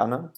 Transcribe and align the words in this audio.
anderen. 0.00 0.30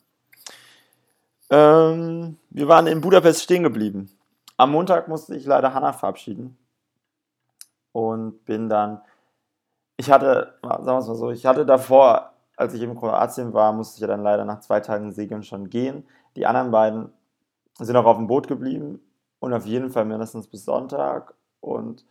Ähm, 1.50 2.38
wir 2.50 2.68
waren 2.68 2.86
in 2.86 3.00
Budapest 3.00 3.42
stehen 3.42 3.62
geblieben. 3.62 4.10
Am 4.56 4.72
Montag 4.72 5.08
musste 5.08 5.36
ich 5.36 5.44
leider 5.44 5.74
Hanna 5.74 5.92
verabschieden. 5.92 6.56
Und 7.92 8.44
bin 8.46 8.68
dann, 8.68 9.02
ich 9.96 10.10
hatte, 10.10 10.54
sagen 10.62 10.86
wir 10.86 10.98
es 10.98 11.08
mal 11.08 11.14
so, 11.14 11.30
ich 11.30 11.44
hatte 11.44 11.66
davor, 11.66 12.32
als 12.56 12.72
ich 12.72 12.82
in 12.82 12.96
Kroatien 12.96 13.52
war, 13.52 13.72
musste 13.72 13.96
ich 13.96 14.00
ja 14.00 14.06
dann 14.06 14.22
leider 14.22 14.44
nach 14.44 14.60
zwei 14.60 14.80
Tagen 14.80 15.12
Segeln 15.12 15.42
schon 15.42 15.68
gehen. 15.68 16.06
Die 16.36 16.46
anderen 16.46 16.70
beiden 16.70 17.12
sind 17.78 17.96
auch 17.96 18.06
auf 18.06 18.16
dem 18.16 18.28
Boot 18.28 18.48
geblieben 18.48 19.00
und 19.40 19.52
auf 19.52 19.66
jeden 19.66 19.90
Fall 19.90 20.06
mindestens 20.06 20.46
bis 20.46 20.64
Sonntag. 20.64 21.34
Und 21.60 22.06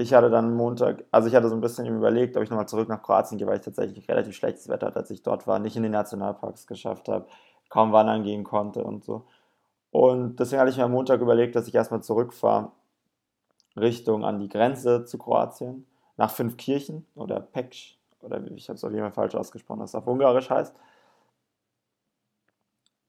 ich 0.00 0.14
hatte 0.14 0.30
dann 0.30 0.54
Montag, 0.56 1.04
also 1.10 1.28
ich 1.28 1.34
hatte 1.34 1.48
so 1.50 1.54
ein 1.54 1.60
bisschen 1.60 1.86
überlegt, 1.86 2.36
ob 2.36 2.42
ich 2.42 2.48
nochmal 2.48 2.68
zurück 2.68 2.88
nach 2.88 3.02
Kroatien 3.02 3.36
gehe, 3.36 3.46
weil 3.46 3.58
ich 3.58 3.64
tatsächlich 3.64 4.08
relativ 4.08 4.34
schlechtes 4.34 4.68
Wetter 4.68 4.86
hatte, 4.86 5.00
als 5.00 5.10
ich 5.10 5.22
dort 5.22 5.46
war, 5.46 5.58
nicht 5.58 5.76
in 5.76 5.82
den 5.82 5.92
Nationalparks 5.92 6.66
geschafft 6.66 7.08
habe, 7.08 7.26
kaum 7.68 7.92
wandern 7.92 8.22
gehen 8.22 8.42
konnte 8.42 8.82
und 8.82 9.04
so. 9.04 9.26
Und 9.90 10.36
deswegen 10.40 10.60
hatte 10.60 10.70
ich 10.70 10.78
mir 10.78 10.84
am 10.84 10.92
Montag 10.92 11.20
überlegt, 11.20 11.54
dass 11.54 11.68
ich 11.68 11.74
erstmal 11.74 12.02
zurückfahre 12.02 12.72
Richtung 13.76 14.24
an 14.24 14.38
die 14.38 14.48
Grenze 14.48 15.04
zu 15.04 15.18
Kroatien, 15.18 15.86
nach 16.16 16.30
Fünfkirchen 16.30 17.06
oder 17.14 17.40
Peksch, 17.40 17.98
oder 18.22 18.42
ich 18.52 18.68
habe 18.68 18.76
es 18.76 18.84
auf 18.84 18.92
jeden 18.92 19.02
Fall 19.02 19.12
falsch 19.12 19.34
ausgesprochen, 19.34 19.80
dass 19.80 19.90
es 19.90 19.94
auf 19.94 20.06
Ungarisch 20.06 20.48
heißt. 20.48 20.74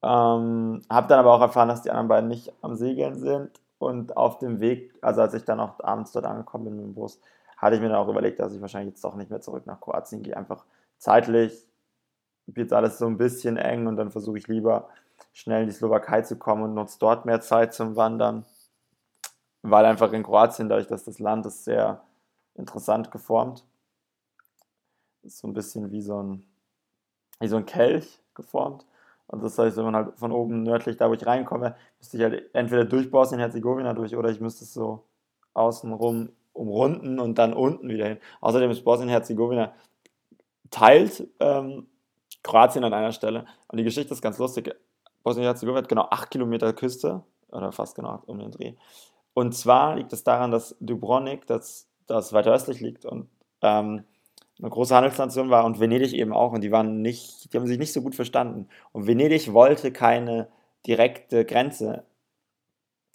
Ähm, 0.03 0.81
habe 0.89 1.07
dann 1.07 1.19
aber 1.19 1.33
auch 1.33 1.41
erfahren, 1.41 1.69
dass 1.69 1.83
die 1.83 1.91
anderen 1.91 2.07
beiden 2.09 2.29
nicht 2.29 2.51
am 2.61 2.75
Segeln 2.75 3.17
sind 3.19 3.61
und 3.81 4.17
auf 4.17 4.39
dem 4.39 4.59
Weg, 4.59 4.93
also 5.01 5.21
als 5.21 5.33
ich 5.33 5.43
dann 5.43 5.59
auch 5.59 5.79
abends 5.83 6.11
dort 6.11 6.25
angekommen 6.25 6.65
bin 6.65 6.75
mit 6.77 6.85
dem 6.85 6.93
Bus, 6.93 7.19
hatte 7.57 7.75
ich 7.75 7.81
mir 7.81 7.89
dann 7.89 7.97
auch 7.97 8.07
überlegt, 8.07 8.39
dass 8.39 8.53
ich 8.53 8.61
wahrscheinlich 8.61 8.93
jetzt 8.93 9.03
doch 9.03 9.15
nicht 9.15 9.29
mehr 9.29 9.41
zurück 9.41 9.65
nach 9.65 9.79
Kroatien 9.79 10.23
gehe. 10.23 10.35
Einfach 10.35 10.65
zeitlich 10.97 11.67
wird 12.47 12.73
alles 12.73 12.97
so 12.97 13.05
ein 13.05 13.17
bisschen 13.17 13.57
eng 13.57 13.87
und 13.87 13.97
dann 13.97 14.11
versuche 14.11 14.37
ich 14.37 14.47
lieber 14.47 14.89
schnell 15.33 15.61
in 15.61 15.67
die 15.67 15.73
Slowakei 15.73 16.21
zu 16.21 16.37
kommen 16.37 16.63
und 16.63 16.73
nutze 16.73 16.97
dort 16.99 17.25
mehr 17.25 17.41
Zeit 17.41 17.73
zum 17.73 17.95
Wandern. 17.95 18.45
Weil 19.61 19.85
einfach 19.85 20.11
in 20.13 20.23
Kroatien, 20.23 20.69
dadurch, 20.69 20.87
dass 20.87 21.03
das 21.03 21.19
Land 21.19 21.45
ist 21.45 21.63
sehr 21.63 22.03
interessant 22.55 23.11
geformt, 23.11 23.63
ist 25.21 25.37
so 25.37 25.47
ein 25.47 25.53
bisschen 25.53 25.91
wie 25.91 26.01
so 26.01 26.21
ein, 26.21 26.43
wie 27.39 27.47
so 27.47 27.57
ein 27.57 27.65
Kelch 27.65 28.19
geformt. 28.33 28.85
Und 29.31 29.41
das 29.43 29.57
heißt, 29.57 29.77
wenn 29.77 29.85
man 29.85 29.95
halt 29.95 30.19
von 30.19 30.31
oben 30.31 30.63
nördlich, 30.63 30.97
da 30.97 31.09
wo 31.09 31.13
ich 31.13 31.25
reinkomme, 31.25 31.75
müsste 31.99 32.17
ich 32.17 32.23
halt 32.23 32.53
entweder 32.53 32.83
durch 32.83 33.09
Bosnien-Herzegowina 33.09 33.93
durch 33.93 34.15
oder 34.15 34.29
ich 34.29 34.41
müsste 34.41 34.65
es 34.65 34.73
so 34.73 35.05
außenrum 35.53 36.29
umrunden 36.53 37.19
und 37.19 37.37
dann 37.37 37.53
unten 37.53 37.87
wieder 37.87 38.07
hin. 38.07 38.17
Außerdem 38.41 38.69
ist 38.71 38.83
Bosnien-Herzegowina 38.83 39.73
teilt 40.69 41.27
ähm, 41.39 41.87
Kroatien 42.43 42.83
an 42.83 42.93
einer 42.93 43.13
Stelle. 43.13 43.45
Und 43.67 43.77
die 43.77 43.83
Geschichte 43.85 44.13
ist 44.13 44.21
ganz 44.21 44.37
lustig. 44.37 44.75
Bosnien-Herzegowina 45.23 45.79
hat 45.79 45.89
genau 45.89 46.07
8 46.09 46.29
Kilometer 46.29 46.73
Küste, 46.73 47.23
oder 47.51 47.71
fast 47.71 47.95
genau 47.95 48.21
um 48.25 48.39
den 48.39 48.51
Dreh. 48.51 48.73
Und 49.33 49.53
zwar 49.53 49.95
liegt 49.95 50.11
es 50.13 50.23
daran, 50.23 50.51
dass 50.51 50.75
Dubrovnik, 50.79 51.45
das, 51.47 51.87
das 52.07 52.33
weiter 52.33 52.51
östlich 52.51 52.81
liegt 52.81 53.05
und 53.05 53.29
ähm, 53.61 54.03
eine 54.61 54.69
große 54.69 54.95
Handelsnation 54.95 55.49
war 55.49 55.65
und 55.65 55.79
Venedig 55.79 56.13
eben 56.13 56.33
auch 56.33 56.53
und 56.53 56.61
die 56.61 56.71
waren 56.71 57.01
nicht, 57.01 57.51
die 57.51 57.57
haben 57.57 57.67
sich 57.67 57.79
nicht 57.79 57.93
so 57.93 58.01
gut 58.01 58.15
verstanden. 58.15 58.67
Und 58.91 59.07
Venedig 59.07 59.53
wollte 59.53 59.91
keine 59.91 60.47
direkte 60.85 61.45
Grenze 61.45 62.03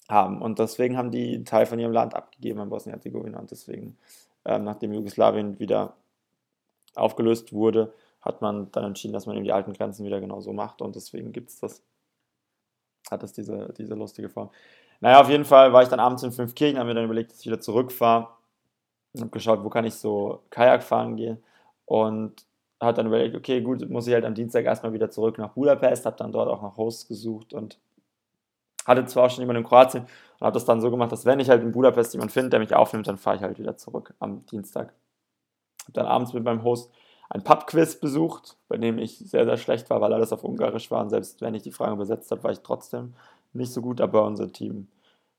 haben 0.09 0.43
und 0.43 0.59
deswegen 0.59 0.97
haben 0.97 1.11
die 1.11 1.35
einen 1.35 1.45
Teil 1.45 1.67
von 1.67 1.79
ihrem 1.79 1.93
Land 1.93 2.15
abgegeben 2.15 2.61
an 2.61 2.69
Bosnien-Herzegowina 2.69 3.39
und 3.39 3.51
deswegen, 3.51 3.97
ähm, 4.45 4.65
nachdem 4.65 4.93
Jugoslawien 4.93 5.59
wieder 5.59 5.95
aufgelöst 6.95 7.53
wurde, 7.53 7.93
hat 8.21 8.43
man 8.43 8.71
dann 8.73 8.85
entschieden, 8.85 9.13
dass 9.13 9.27
man 9.27 9.37
eben 9.37 9.45
die 9.45 9.53
alten 9.53 9.73
Grenzen 9.73 10.05
wieder 10.05 10.21
genauso 10.21 10.53
macht 10.53 10.83
und 10.83 10.97
deswegen 10.97 11.33
gibt 11.33 11.51
es 11.51 11.61
das, 11.61 11.83
hat 13.11 13.23
es 13.23 13.33
diese, 13.33 13.73
diese 13.79 13.95
lustige 13.95 14.29
Form. 14.29 14.51
Naja, 15.01 15.21
auf 15.21 15.29
jeden 15.29 15.45
Fall 15.45 15.73
war 15.73 15.83
ich 15.83 15.89
dann 15.89 16.01
abends 16.01 16.23
in 16.23 16.33
fünf 16.33 16.55
Kirchen, 16.55 16.79
haben 16.79 16.87
mir 16.87 16.95
dann 16.95 17.05
überlegt, 17.05 17.33
dass 17.33 17.41
ich 17.41 17.47
wieder 17.47 17.61
zurückfahre 17.61 18.36
und 19.17 19.23
habe 19.23 19.31
geschaut, 19.31 19.65
wo 19.65 19.71
kann 19.71 19.85
ich 19.85 19.95
so 19.95 20.43
Kajak 20.51 20.83
fahren 20.83 21.17
gehen 21.17 21.43
und 21.85 22.47
habe 22.81 22.95
dann 22.95 23.07
überlegt, 23.07 23.35
okay, 23.35 23.61
gut, 23.63 23.89
muss 23.89 24.07
ich 24.07 24.15
halt 24.15 24.25
am 24.25 24.35
Dienstag 24.35 24.65
erstmal 24.65 24.93
wieder 24.93 25.11
zurück 25.11 25.39
nach 25.39 25.51
Budapest, 25.51 26.07
habe 26.07 26.17
dann 26.17 26.33
dort 26.33 26.49
auch 26.49 26.63
nach 26.63 26.77
Hosts 26.77 27.09
gesucht 27.09 27.55
und 27.55 27.79
hatte 28.85 29.05
zwar 29.07 29.25
auch 29.27 29.31
schon 29.31 29.43
jemanden 29.43 29.63
in 29.63 29.69
Kroatien 29.69 30.05
und 30.05 30.45
habe 30.47 30.55
das 30.55 30.65
dann 30.65 30.81
so 30.81 30.91
gemacht, 30.91 31.11
dass 31.11 31.25
wenn 31.25 31.41
ich 31.41 31.49
halt 31.49 31.63
in 31.63 31.73
Budapest 31.73 32.13
jemanden 32.13 32.33
finde, 32.33 32.51
der 32.51 32.61
mich 32.61 32.75
aufnimmt, 32.75 33.09
dann 33.09 33.17
fahre 33.17 33.37
ich 33.37 33.43
halt 33.43 33.59
wieder 33.59 33.77
zurück 33.77 34.15
am 34.21 34.45
Dienstag. 34.47 34.93
Habe 35.83 35.93
dann 35.93 36.07
abends 36.07 36.33
mit 36.33 36.45
meinem 36.45 36.63
Host 36.63 36.93
ein 37.31 37.43
Pubquiz 37.43 37.97
besucht, 37.99 38.57
bei 38.69 38.77
dem 38.77 38.99
ich 38.99 39.19
sehr, 39.19 39.45
sehr 39.45 39.57
schlecht 39.57 39.91
war, 39.91 40.01
weil 40.01 40.13
alles 40.13 40.33
auf 40.33 40.45
Ungarisch 40.45 40.91
war 40.91 41.03
und 41.03 41.11
selbst 41.11 41.41
wenn 41.41 41.55
ich 41.55 41.63
die 41.63 41.73
Fragen 41.73 41.95
übersetzt 41.95 42.31
habe, 42.31 42.45
war 42.45 42.53
ich 42.53 42.61
trotzdem 42.61 43.15
nicht 43.53 43.73
so 43.73 43.81
gut, 43.81 44.01
aber 44.01 44.25
unser 44.25 44.53
Team 44.53 44.89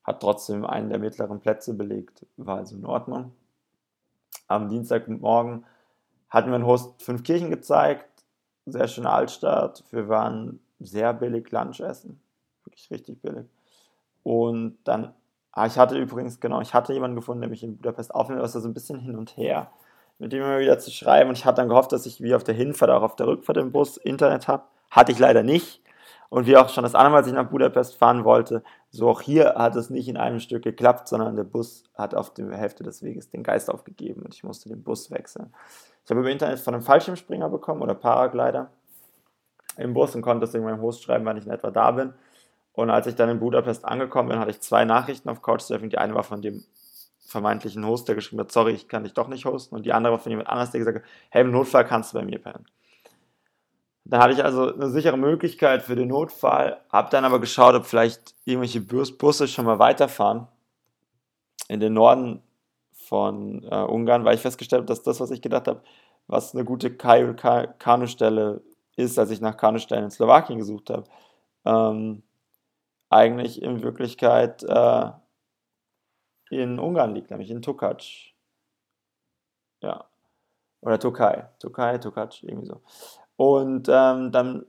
hat 0.04 0.22
trotzdem 0.22 0.66
einen 0.66 0.90
der 0.90 1.00
mittleren 1.00 1.40
Plätze 1.40 1.74
belegt, 1.74 2.26
war 2.38 2.58
also 2.58 2.76
in 2.76 2.86
Ordnung. 2.86 3.34
Am 4.48 4.70
Dienstagmorgen 4.70 5.66
hatten 6.30 6.50
wir 6.50 6.56
einen 6.56 6.66
Host 6.66 7.02
fünf 7.02 7.24
Kirchen 7.24 7.50
gezeigt, 7.50 8.06
sehr 8.66 8.88
schöne 8.88 9.10
Altstadt. 9.10 9.84
Wir 9.92 10.10
waren 10.10 10.60
sehr 10.80 11.14
billig 11.14 11.52
Lunch 11.52 11.80
essen, 11.80 12.20
wirklich 12.66 12.90
richtig 12.92 13.22
billig. 13.22 13.48
Und 14.24 14.78
dann, 14.84 15.14
ah, 15.52 15.66
ich 15.66 15.78
hatte 15.78 15.98
übrigens, 15.98 16.40
genau, 16.40 16.62
ich 16.62 16.74
hatte 16.74 16.94
jemanden 16.94 17.16
gefunden, 17.16 17.42
der 17.42 17.50
mich 17.50 17.64
in 17.64 17.78
Budapest 17.78 18.14
aufnimmt, 18.14 18.40
aber 18.40 18.48
es 18.48 18.56
war 18.56 18.62
so 18.62 18.68
ein 18.68 18.74
bisschen 18.74 19.00
hin 19.00 19.16
und 19.16 19.38
her, 19.38 19.72
mit 20.20 20.34
dem 20.34 20.44
immer 20.44 20.60
wieder 20.60 20.80
zu 20.80 20.92
schreiben. 20.92 21.30
Und 21.30 21.38
ich 21.38 21.46
hatte 21.46 21.62
dann 21.62 21.70
gehofft, 21.70 21.92
dass 21.92 22.06
ich 22.06 22.22
wie 22.22 22.36
auf 22.36 22.44
der 22.44 22.56
Hinfahrt, 22.56 22.92
auch 22.92 23.04
auf 23.04 23.16
der 23.16 23.28
Rückfahrt 23.28 23.58
im 23.58 23.72
Bus 23.72 23.98
Internet 23.98 24.48
habe. 24.48 24.64
Hatte 24.92 25.12
ich 25.12 25.20
leider 25.20 25.44
nicht. 25.44 25.82
Und 26.30 26.46
wie 26.46 26.58
auch 26.58 26.70
schon 26.70 26.84
das 26.84 26.96
andere 26.96 27.12
Mal, 27.12 27.18
als 27.20 27.28
ich 27.28 27.34
nach 27.34 27.50
Budapest 27.50 27.96
fahren 27.96 28.26
wollte, 28.26 28.64
so 28.90 29.10
auch 29.10 29.22
hier 29.22 29.56
hat 29.56 29.76
es 29.76 29.90
nicht 29.90 30.08
in 30.08 30.18
einem 30.18 30.40
Stück 30.40 30.64
geklappt, 30.64 31.08
sondern 31.08 31.36
der 31.36 31.44
Bus 31.44 31.84
hat 31.96 32.16
auf 32.16 32.34
der 32.34 32.50
Hälfte 32.56 32.84
des 32.84 33.04
Weges 33.04 33.30
den 33.30 33.44
Geist 33.44 33.70
aufgegeben 33.70 34.24
und 34.24 34.34
ich 34.34 34.44
musste 34.44 34.70
den 34.70 34.84
Bus 34.84 35.12
wechseln. 35.12 35.54
Ich 36.06 36.10
habe 36.10 36.22
über 36.22 36.32
Internet 36.32 36.60
von 36.60 36.74
einem 36.74 36.84
Fallschirmspringer 36.84 37.50
bekommen 37.50 37.82
oder 37.82 37.96
Paraglider 37.96 38.72
im 39.78 39.94
Bus 39.94 40.16
und 40.16 40.22
konnte 40.22 40.46
deswegen 40.46 40.64
meinem 40.64 40.82
Host 40.82 41.04
schreiben, 41.04 41.26
wann 41.26 41.38
ich 41.38 41.46
in 41.46 41.52
etwa 41.52 41.70
da 41.70 41.92
bin. 41.92 42.14
Und 42.74 42.90
als 42.90 43.08
ich 43.08 43.16
dann 43.16 43.30
in 43.30 43.40
Budapest 43.40 43.86
angekommen 43.86 44.30
bin, 44.30 44.40
hatte 44.40 44.52
ich 44.52 44.62
zwei 44.62 44.86
Nachrichten 44.86 45.30
auf 45.30 45.42
Couchsurfing. 45.42 45.90
Die 45.90 45.98
eine 45.98 46.16
war 46.16 46.24
von 46.24 46.42
dem 46.42 46.64
vermeintlichen 47.26 47.86
Host, 47.86 48.08
der 48.08 48.16
geschrieben 48.16 48.40
hat, 48.40 48.52
sorry, 48.52 48.72
ich 48.72 48.88
kann 48.88 49.04
dich 49.04 49.14
doch 49.14 49.28
nicht 49.28 49.46
hosten. 49.46 49.76
Und 49.76 49.86
die 49.86 49.94
andere 49.94 50.14
war 50.14 50.20
von 50.20 50.30
jemand 50.30 50.48
anders, 50.48 50.72
der 50.72 50.80
gesagt 50.80 50.98
hat, 51.00 51.04
hey, 51.30 51.42
im 51.42 51.52
Notfall 51.52 51.86
kannst 51.86 52.14
du 52.14 52.20
bei 52.20 52.26
mir 52.26 52.40
pennen. 52.40 52.66
Da 54.10 54.20
hatte 54.22 54.34
ich 54.34 54.44
also 54.44 54.74
eine 54.74 54.90
sichere 54.90 55.18
Möglichkeit 55.18 55.84
für 55.84 55.98
den 55.98 56.08
Notfall, 56.08 56.80
habe 56.90 57.10
dann 57.10 57.26
aber 57.26 57.42
geschaut, 57.42 57.76
ob 57.76 57.86
vielleicht 57.86 58.36
irgendwelche 58.46 58.80
Busse 58.80 59.50
schon 59.50 59.66
mal 59.66 59.80
weiterfahren 59.80 60.48
in 61.68 61.82
den 61.82 61.94
Norden 61.94 62.42
von 62.94 63.64
äh, 63.64 63.76
Ungarn, 63.76 64.24
weil 64.24 64.36
ich 64.36 64.42
festgestellt 64.42 64.82
habe, 64.82 64.88
dass 64.88 65.04
das, 65.04 65.20
was 65.20 65.32
ich 65.32 65.42
gedacht 65.42 65.68
habe, 65.68 65.82
was 66.28 66.56
eine 66.56 66.64
gute 66.64 66.96
Kanustelle 66.96 68.62
ist, 68.96 69.20
als 69.20 69.30
ich 69.30 69.42
nach 69.42 69.58
Kanustellen 69.58 70.06
in 70.06 70.12
Slowakien 70.12 70.60
gesucht 70.60 70.90
habe, 70.90 71.04
ähm, 71.66 72.24
eigentlich 73.10 73.62
in 73.62 73.84
Wirklichkeit 73.84 74.64
äh, 74.64 75.12
in 76.50 76.80
Ungarn 76.80 77.14
liegt, 77.14 77.30
nämlich 77.30 77.52
in 77.52 77.62
Tukac. 77.62 78.04
Ja. 79.82 80.06
Oder 80.80 80.98
Türkei. 80.98 81.50
Türkei, 81.60 81.98
Tukac, 81.98 82.42
irgendwie 82.44 82.68
so. 82.68 82.82
Und 83.38 83.88
ähm, 83.90 84.32
dann 84.32 84.66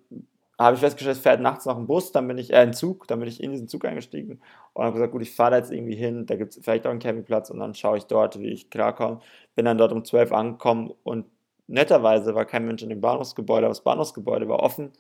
habe 0.59 0.75
ich 0.75 0.81
festgestellt, 0.81 1.17
es 1.17 1.23
fährt 1.23 1.41
nachts 1.41 1.67
noch 1.67 1.77
ein 1.77 1.87
Bus, 1.87 2.12
dann 2.12 2.27
bin 2.29 2.37
ich, 2.37 2.53
äh, 2.53 2.56
ein 2.56 2.73
Zug, 2.75 3.06
dann 3.09 3.21
bin 3.21 3.29
ich 3.29 3.43
in 3.43 3.53
diesen 3.53 3.69
Zug 3.69 3.84
eingestiegen 3.84 4.41
und 4.75 4.84
habe 4.84 4.95
gesagt, 4.95 5.12
gut, 5.12 5.23
ich 5.23 5.34
fahre 5.34 5.53
da 5.53 5.56
jetzt 5.59 5.71
irgendwie 5.73 5.95
hin, 5.95 6.27
da 6.27 6.37
gibt 6.37 6.53
es 6.56 6.62
vielleicht 6.62 6.87
auch 6.87 6.91
einen 6.91 6.99
Campingplatz 6.99 7.51
und 7.51 7.61
dann 7.61 7.75
schaue 7.75 7.99
ich 7.99 8.05
dort, 8.05 8.38
wie 8.41 8.49
ich 8.50 8.69
klarkomme. 8.70 9.20
Bin 9.55 9.65
dann 9.65 9.79
dort 9.79 9.93
um 9.93 10.05
12 10.05 10.32
angekommen 10.32 10.93
und 11.05 11.26
netterweise 11.69 12.35
war 12.35 12.44
kein 12.44 12.67
Mensch 12.67 12.82
in 12.82 12.88
dem 12.88 13.00
Bahnhofsgebäude, 13.00 13.67
aber 13.67 13.70
das 13.70 13.85
Bahnhofsgebäude 13.85 14.49
war 14.49 14.61
offen 14.61 14.93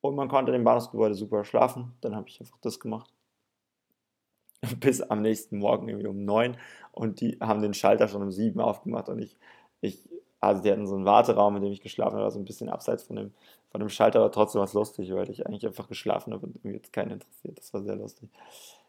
und 0.00 0.16
man 0.16 0.28
konnte 0.28 0.52
in 0.52 0.58
dem 0.58 0.64
Bahnhofsgebäude 0.64 1.14
super 1.14 1.44
schlafen. 1.44 1.94
Dann 2.00 2.16
habe 2.16 2.28
ich 2.28 2.40
einfach 2.40 2.58
das 2.60 2.80
gemacht. 2.80 3.12
Bis 4.80 5.00
am 5.00 5.22
nächsten 5.22 5.58
Morgen 5.58 5.88
irgendwie 5.88 6.08
um 6.08 6.24
9 6.24 6.56
und 6.92 7.20
die 7.20 7.38
haben 7.40 7.62
den 7.62 7.74
Schalter 7.74 8.08
schon 8.08 8.22
um 8.22 8.32
7 8.32 8.60
aufgemacht 8.60 9.08
und 9.08 9.20
ich, 9.20 9.36
ich 9.80 10.08
also 10.42 10.60
die 10.60 10.72
hatten 10.72 10.88
so 10.88 10.96
einen 10.96 11.04
Warteraum, 11.04 11.56
in 11.56 11.62
dem 11.62 11.72
ich 11.72 11.80
geschlafen 11.80 12.18
habe, 12.18 12.30
so 12.30 12.38
ein 12.38 12.44
bisschen 12.44 12.68
abseits 12.68 13.04
von 13.04 13.14
dem, 13.14 13.32
von 13.70 13.78
dem 13.80 13.88
Schalter, 13.88 14.18
aber 14.18 14.32
trotzdem 14.32 14.58
war 14.58 14.64
es 14.64 14.72
lustig, 14.72 15.12
weil 15.14 15.30
ich 15.30 15.46
eigentlich 15.46 15.64
einfach 15.64 15.86
geschlafen 15.88 16.32
habe 16.32 16.46
und 16.46 16.64
mir 16.64 16.72
jetzt 16.74 16.92
keinen 16.92 17.12
interessiert. 17.12 17.58
Das 17.58 17.72
war 17.72 17.82
sehr 17.82 17.94
lustig. 17.94 18.28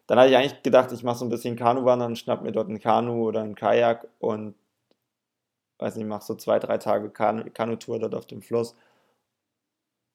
Dann 0.07 0.17
hatte 0.17 0.31
ich 0.31 0.35
eigentlich 0.35 0.63
gedacht, 0.63 0.91
ich 0.91 1.03
mache 1.03 1.19
so 1.19 1.25
ein 1.25 1.29
bisschen 1.29 1.55
Kanuwandern, 1.55 2.15
schnapp 2.15 2.41
mir 2.41 2.51
dort 2.51 2.69
ein 2.69 2.79
Kanu 2.79 3.27
oder 3.27 3.41
ein 3.41 3.53
Kajak 3.53 4.07
und 4.19 4.55
weiß 5.77 5.95
nicht, 5.95 6.07
mache 6.07 6.23
so 6.23 6.33
zwei, 6.33 6.57
drei 6.57 6.79
Tage 6.79 7.11
kan 7.11 7.53
Kanutour 7.53 7.99
dort 7.99 8.15
auf 8.15 8.25
dem 8.25 8.41
Fluss 8.41 8.75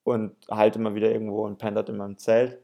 und 0.03 0.35
halte 0.49 0.79
mal 0.79 0.93
wieder 0.93 1.09
irgendwo 1.09 1.45
und 1.45 1.57
penne 1.57 1.75
dort 1.75 1.89
in 1.89 1.97
meinem 1.97 2.17
Zelt. 2.17 2.59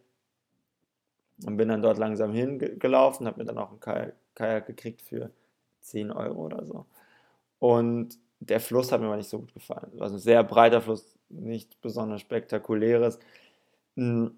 Und 1.46 1.56
bin 1.58 1.70
dann 1.70 1.82
dort 1.82 1.98
langsam 1.98 2.34
hingelaufen, 2.34 3.26
habe 3.26 3.40
mir 3.40 3.46
dann 3.46 3.58
auch 3.58 3.72
ein 3.72 3.80
Kajak 4.36 4.68
gekriegt 4.68 5.02
für 5.02 5.32
10 5.82 6.12
Euro 6.12 6.46
oder 6.46 6.66
so. 6.66 6.86
Und 7.60 8.18
der 8.50 8.60
Fluss 8.60 8.92
hat 8.92 9.02
mir 9.02 9.08
aber 9.08 9.18
nicht 9.18 9.30
so 9.30 9.40
gut 9.40 9.54
gefallen. 9.54 9.92
Also 10.00 10.16
ein 10.16 10.20
sehr 10.20 10.44
breiter 10.44 10.82
Fluss, 10.82 11.18
nichts 11.30 11.76
besonders 11.76 12.22
Spektakuläres. 12.22 13.20
Hm, 13.96 14.38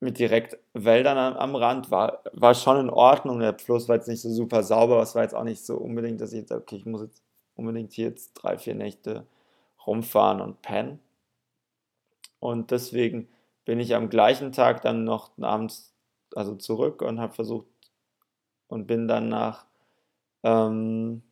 mit 0.00 0.18
direkt 0.18 0.58
Wäldern 0.74 1.16
am, 1.18 1.36
am, 1.36 1.56
Rand 1.56 1.90
war, 1.90 2.22
war 2.32 2.54
schon 2.54 2.78
in 2.78 2.90
Ordnung. 2.90 3.40
Der 3.40 3.58
Fluss 3.58 3.88
war 3.88 3.96
jetzt 3.96 4.08
nicht 4.08 4.20
so 4.20 4.30
super 4.30 4.62
sauber, 4.62 5.00
es 5.02 5.14
war 5.14 5.22
jetzt 5.22 5.34
auch 5.34 5.44
nicht 5.44 5.64
so 5.64 5.76
unbedingt, 5.76 6.20
dass 6.20 6.32
ich 6.32 6.40
jetzt, 6.40 6.52
okay, 6.52 6.76
ich 6.76 6.86
muss 6.86 7.02
jetzt 7.02 7.22
unbedingt 7.54 7.92
hier 7.92 8.08
jetzt 8.08 8.34
drei, 8.34 8.58
vier 8.58 8.74
Nächte 8.74 9.26
rumfahren 9.86 10.40
und 10.40 10.62
pennen. 10.62 11.00
Und 12.40 12.70
deswegen 12.70 13.28
bin 13.64 13.80
ich 13.80 13.94
am 13.94 14.10
gleichen 14.10 14.52
Tag 14.52 14.82
dann 14.82 15.04
noch 15.04 15.30
abends 15.40 15.94
also 16.34 16.54
zurück 16.56 17.02
und 17.02 17.20
habe 17.20 17.32
versucht 17.32 17.66
und 18.68 18.86
bin 18.86 19.08
dann 19.08 19.28
nach 19.28 19.66
ähm, 20.42 21.22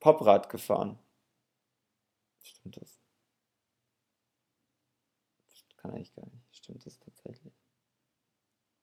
Poprad 0.00 0.48
gefahren. 0.48 0.98
Stimmt 2.64 2.80
das? 2.80 2.98
Kann 5.76 5.90
eigentlich 5.90 6.14
gar 6.14 6.24
nicht. 6.24 6.56
Stimmt 6.56 6.86
das 6.86 6.98
tatsächlich? 6.98 7.52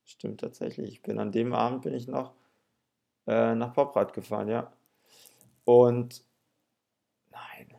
Stimmt 0.05 0.41
tatsächlich. 0.41 0.87
Ich 0.91 1.01
bin 1.01 1.17
an 1.17 1.31
dem 1.31 1.51
Abend 1.55 1.81
bin 1.81 1.95
ich 1.95 2.07
noch 2.07 2.35
äh, 3.27 3.55
nach 3.55 3.73
Poprad 3.73 4.13
gefahren, 4.13 4.49
ja. 4.49 4.71
Und 5.65 6.23
nein. 7.31 7.75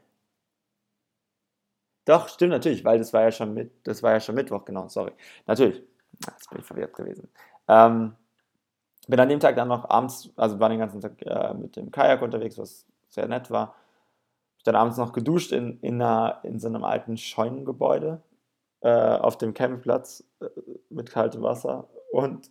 Doch, 2.04 2.28
stimmt 2.28 2.50
natürlich, 2.50 2.84
weil 2.84 2.98
das 2.98 3.12
war 3.12 3.22
ja 3.22 3.30
schon 3.30 3.54
mit, 3.54 3.86
das 3.86 4.02
war 4.02 4.12
ja 4.12 4.20
schon 4.20 4.34
Mittwoch, 4.34 4.64
genau, 4.64 4.88
sorry. 4.88 5.12
Natürlich. 5.46 5.82
Jetzt 6.26 6.50
bin 6.50 6.58
ich 6.58 6.64
verwirrt 6.66 6.94
gewesen. 6.94 7.28
Ähm, 7.68 8.16
bin 9.08 9.20
an 9.20 9.28
dem 9.28 9.40
Tag 9.40 9.56
dann 9.56 9.68
noch 9.68 9.88
abends, 9.90 10.30
also 10.36 10.60
war 10.60 10.68
den 10.68 10.78
ganzen 10.80 11.00
Tag 11.00 11.20
äh, 11.22 11.54
mit 11.54 11.76
dem 11.76 11.90
Kajak 11.90 12.22
unterwegs, 12.22 12.58
was 12.58 12.86
sehr 13.08 13.28
nett 13.28 13.50
war. 13.50 13.76
Dann 14.64 14.76
abends 14.76 14.96
noch 14.96 15.12
geduscht 15.12 15.52
in, 15.52 15.78
in, 15.80 16.00
einer, 16.00 16.40
in 16.44 16.58
so 16.58 16.68
einem 16.68 16.84
alten 16.84 17.16
Scheunengebäude 17.16 18.22
äh, 18.80 18.90
auf 18.90 19.38
dem 19.38 19.54
Campingplatz 19.54 20.24
äh, 20.40 20.46
mit 20.90 21.10
kaltem 21.10 21.42
Wasser 21.42 21.88
und 22.12 22.50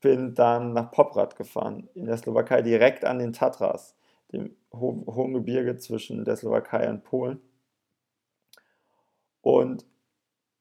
bin 0.00 0.34
dann 0.34 0.72
nach 0.72 0.90
Poprad 0.90 1.36
gefahren, 1.36 1.88
in 1.94 2.06
der 2.06 2.16
Slowakei, 2.16 2.62
direkt 2.62 3.04
an 3.04 3.18
den 3.18 3.32
Tatras, 3.32 3.96
dem 4.32 4.54
ho 4.72 5.04
hohen 5.06 5.34
Gebirge 5.34 5.76
zwischen 5.76 6.24
der 6.24 6.36
Slowakei 6.36 6.88
und 6.88 7.02
Polen. 7.02 7.40
Und 9.40 9.86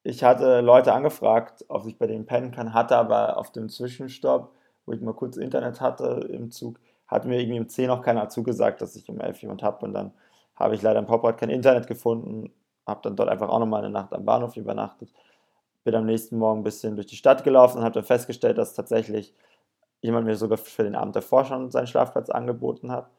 ich 0.03 0.23
hatte 0.23 0.61
Leute 0.61 0.93
angefragt, 0.93 1.65
ob 1.67 1.85
ich 1.85 1.97
bei 1.97 2.07
denen 2.07 2.25
pennen 2.25 2.51
kann, 2.51 2.73
hatte 2.73 2.95
aber 2.95 3.37
auf 3.37 3.51
dem 3.51 3.69
Zwischenstopp, 3.69 4.53
wo 4.85 4.93
ich 4.93 5.01
mal 5.01 5.13
kurz 5.13 5.37
Internet 5.37 5.81
hatte 5.81 6.27
im 6.31 6.49
Zug, 6.49 6.79
hat 7.07 7.25
mir 7.25 7.39
irgendwie 7.39 7.59
um 7.59 7.67
10 7.67 7.87
noch 7.87 8.01
keiner 8.01 8.29
zugesagt, 8.29 8.81
dass 8.81 8.95
ich 8.95 9.09
um 9.09 9.19
11 9.19 9.41
jemand 9.41 9.63
habe. 9.63 9.85
Und 9.85 9.93
dann 9.93 10.13
habe 10.57 10.75
ich 10.75 10.81
leider 10.81 10.99
im 10.99 11.05
Poprad 11.05 11.37
kein 11.37 11.49
Internet 11.49 11.87
gefunden, 11.87 12.51
habe 12.85 13.01
dann 13.03 13.15
dort 13.15 13.29
einfach 13.29 13.49
auch 13.49 13.59
nochmal 13.59 13.83
eine 13.83 13.91
Nacht 13.91 14.13
am 14.13 14.25
Bahnhof 14.25 14.57
übernachtet. 14.57 15.13
Bin 15.83 15.95
am 15.95 16.05
nächsten 16.05 16.37
Morgen 16.37 16.61
ein 16.61 16.63
bisschen 16.63 16.95
durch 16.95 17.07
die 17.07 17.15
Stadt 17.15 17.43
gelaufen 17.43 17.77
und 17.77 17.83
habe 17.83 17.93
dann 17.93 18.03
festgestellt, 18.03 18.57
dass 18.57 18.73
tatsächlich 18.73 19.33
jemand 20.01 20.25
mir 20.25 20.35
sogar 20.35 20.57
für 20.57 20.83
den 20.83 20.95
Abend 20.95 21.15
davor 21.15 21.45
schon 21.45 21.71
seinen 21.71 21.87
Schlafplatz 21.87 22.29
angeboten 22.29 22.91
hat. 22.91 23.09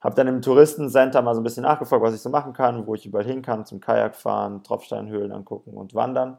Habe 0.00 0.14
dann 0.14 0.28
im 0.28 0.40
Touristencenter 0.40 1.20
mal 1.22 1.34
so 1.34 1.40
ein 1.40 1.44
bisschen 1.44 1.62
nachgefragt, 1.62 2.02
was 2.02 2.14
ich 2.14 2.22
so 2.22 2.30
machen 2.30 2.52
kann, 2.52 2.86
wo 2.86 2.94
ich 2.94 3.04
überall 3.04 3.24
hin 3.24 3.42
kann, 3.42 3.66
zum 3.66 3.80
Kajak 3.80 4.16
fahren, 4.16 4.62
Tropfsteinhöhlen 4.62 5.32
angucken 5.32 5.74
und 5.74 5.94
wandern. 5.94 6.38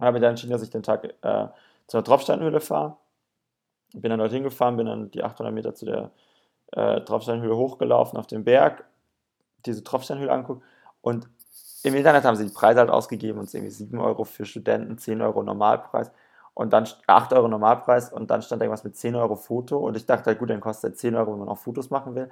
Habe 0.00 0.18
dann 0.20 0.30
entschieden, 0.30 0.52
dass 0.52 0.62
ich 0.62 0.70
den 0.70 0.82
Tag 0.82 1.04
äh, 1.22 1.48
zur 1.86 2.02
Tropfsteinhöhle 2.02 2.60
fahre. 2.60 2.96
Bin 3.92 4.10
dann 4.10 4.18
dorthin 4.18 4.42
gefahren, 4.42 4.76
bin 4.76 4.86
dann 4.86 5.10
die 5.10 5.22
800 5.22 5.52
Meter 5.52 5.74
zu 5.74 5.84
der 5.84 6.10
äh, 6.72 7.00
Tropfsteinhöhle 7.02 7.56
hochgelaufen 7.56 8.18
auf 8.18 8.26
den 8.26 8.44
Berg, 8.44 8.84
diese 9.66 9.84
Tropfsteinhöhle 9.84 10.32
anguckt 10.32 10.62
und 11.00 11.28
im 11.82 11.94
Internet 11.94 12.24
haben 12.24 12.36
sie 12.36 12.46
die 12.46 12.52
Preise 12.52 12.80
halt 12.80 12.90
ausgegeben 12.90 13.38
und 13.38 13.52
irgendwie 13.52 13.70
7 13.70 13.98
Euro 13.98 14.24
für 14.24 14.46
Studenten, 14.46 14.96
10 14.96 15.20
Euro 15.20 15.42
Normalpreis 15.42 16.10
und 16.54 16.72
dann 16.72 16.88
8 17.06 17.32
Euro 17.34 17.48
Normalpreis 17.48 18.12
und 18.12 18.30
dann 18.30 18.40
stand 18.40 18.62
irgendwas 18.62 18.84
mit 18.84 18.96
10 18.96 19.14
Euro 19.16 19.36
Foto 19.36 19.78
und 19.78 19.96
ich 19.96 20.06
dachte, 20.06 20.26
halt, 20.26 20.38
gut, 20.38 20.50
dann 20.50 20.60
kostet 20.60 20.98
10 20.98 21.14
Euro, 21.14 21.32
wenn 21.32 21.40
man 21.40 21.48
auch 21.48 21.58
Fotos 21.58 21.90
machen 21.90 22.14
will 22.14 22.30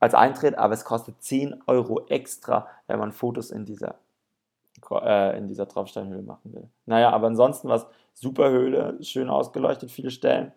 als 0.00 0.14
Eintritt, 0.14 0.56
aber 0.56 0.74
es 0.74 0.84
kostet 0.84 1.22
10 1.22 1.62
Euro 1.66 2.06
extra, 2.08 2.68
wenn 2.86 2.98
man 2.98 3.12
Fotos 3.12 3.50
in 3.50 3.64
dieser, 3.64 3.96
äh, 4.90 5.38
in 5.38 5.48
dieser 5.48 5.68
Tropfsteinhöhle 5.68 6.22
machen 6.22 6.52
will. 6.54 6.68
Naja, 6.86 7.10
aber 7.10 7.26
ansonsten 7.26 7.68
war 7.68 7.76
es 7.76 7.86
super 8.14 8.50
Höhle, 8.50 8.96
schön 9.02 9.28
ausgeleuchtet, 9.28 9.90
viele 9.90 10.10
Stellen. 10.10 10.52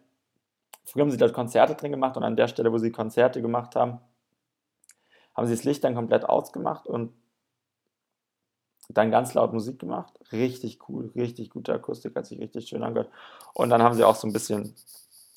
Früher 0.86 1.04
haben 1.04 1.12
sie 1.12 1.18
dort 1.18 1.34
Konzerte 1.34 1.76
drin 1.76 1.92
gemacht 1.92 2.18
und 2.18 2.24
an 2.24 2.36
der 2.36 2.48
Stelle, 2.48 2.72
wo 2.72 2.78
sie 2.78 2.92
Konzerte 2.92 3.42
gemacht 3.42 3.76
haben, 3.76 4.00
haben 5.40 5.48
sie 5.48 5.56
das 5.56 5.64
Licht 5.64 5.84
dann 5.86 5.96
komplett 5.96 6.28
ausgemacht 6.28 6.86
und 6.86 7.14
dann 8.90 9.10
ganz 9.10 9.34
laut 9.36 9.54
Musik 9.54 9.80
gemacht. 9.80 10.20
Richtig 10.34 10.90
cool, 10.90 11.12
richtig 11.16 11.50
gute 11.50 11.74
Akustik, 11.74 12.14
hat 12.16 12.26
sich 12.26 12.40
richtig 12.40 12.68
schön 12.68 12.84
angehört. 12.84 13.10
Und 13.54 13.70
dann 13.70 13.82
haben 13.82 13.96
sie 13.96 14.04
auch 14.04 14.16
so 14.16 14.28
ein 14.28 14.34
bisschen 14.34 14.76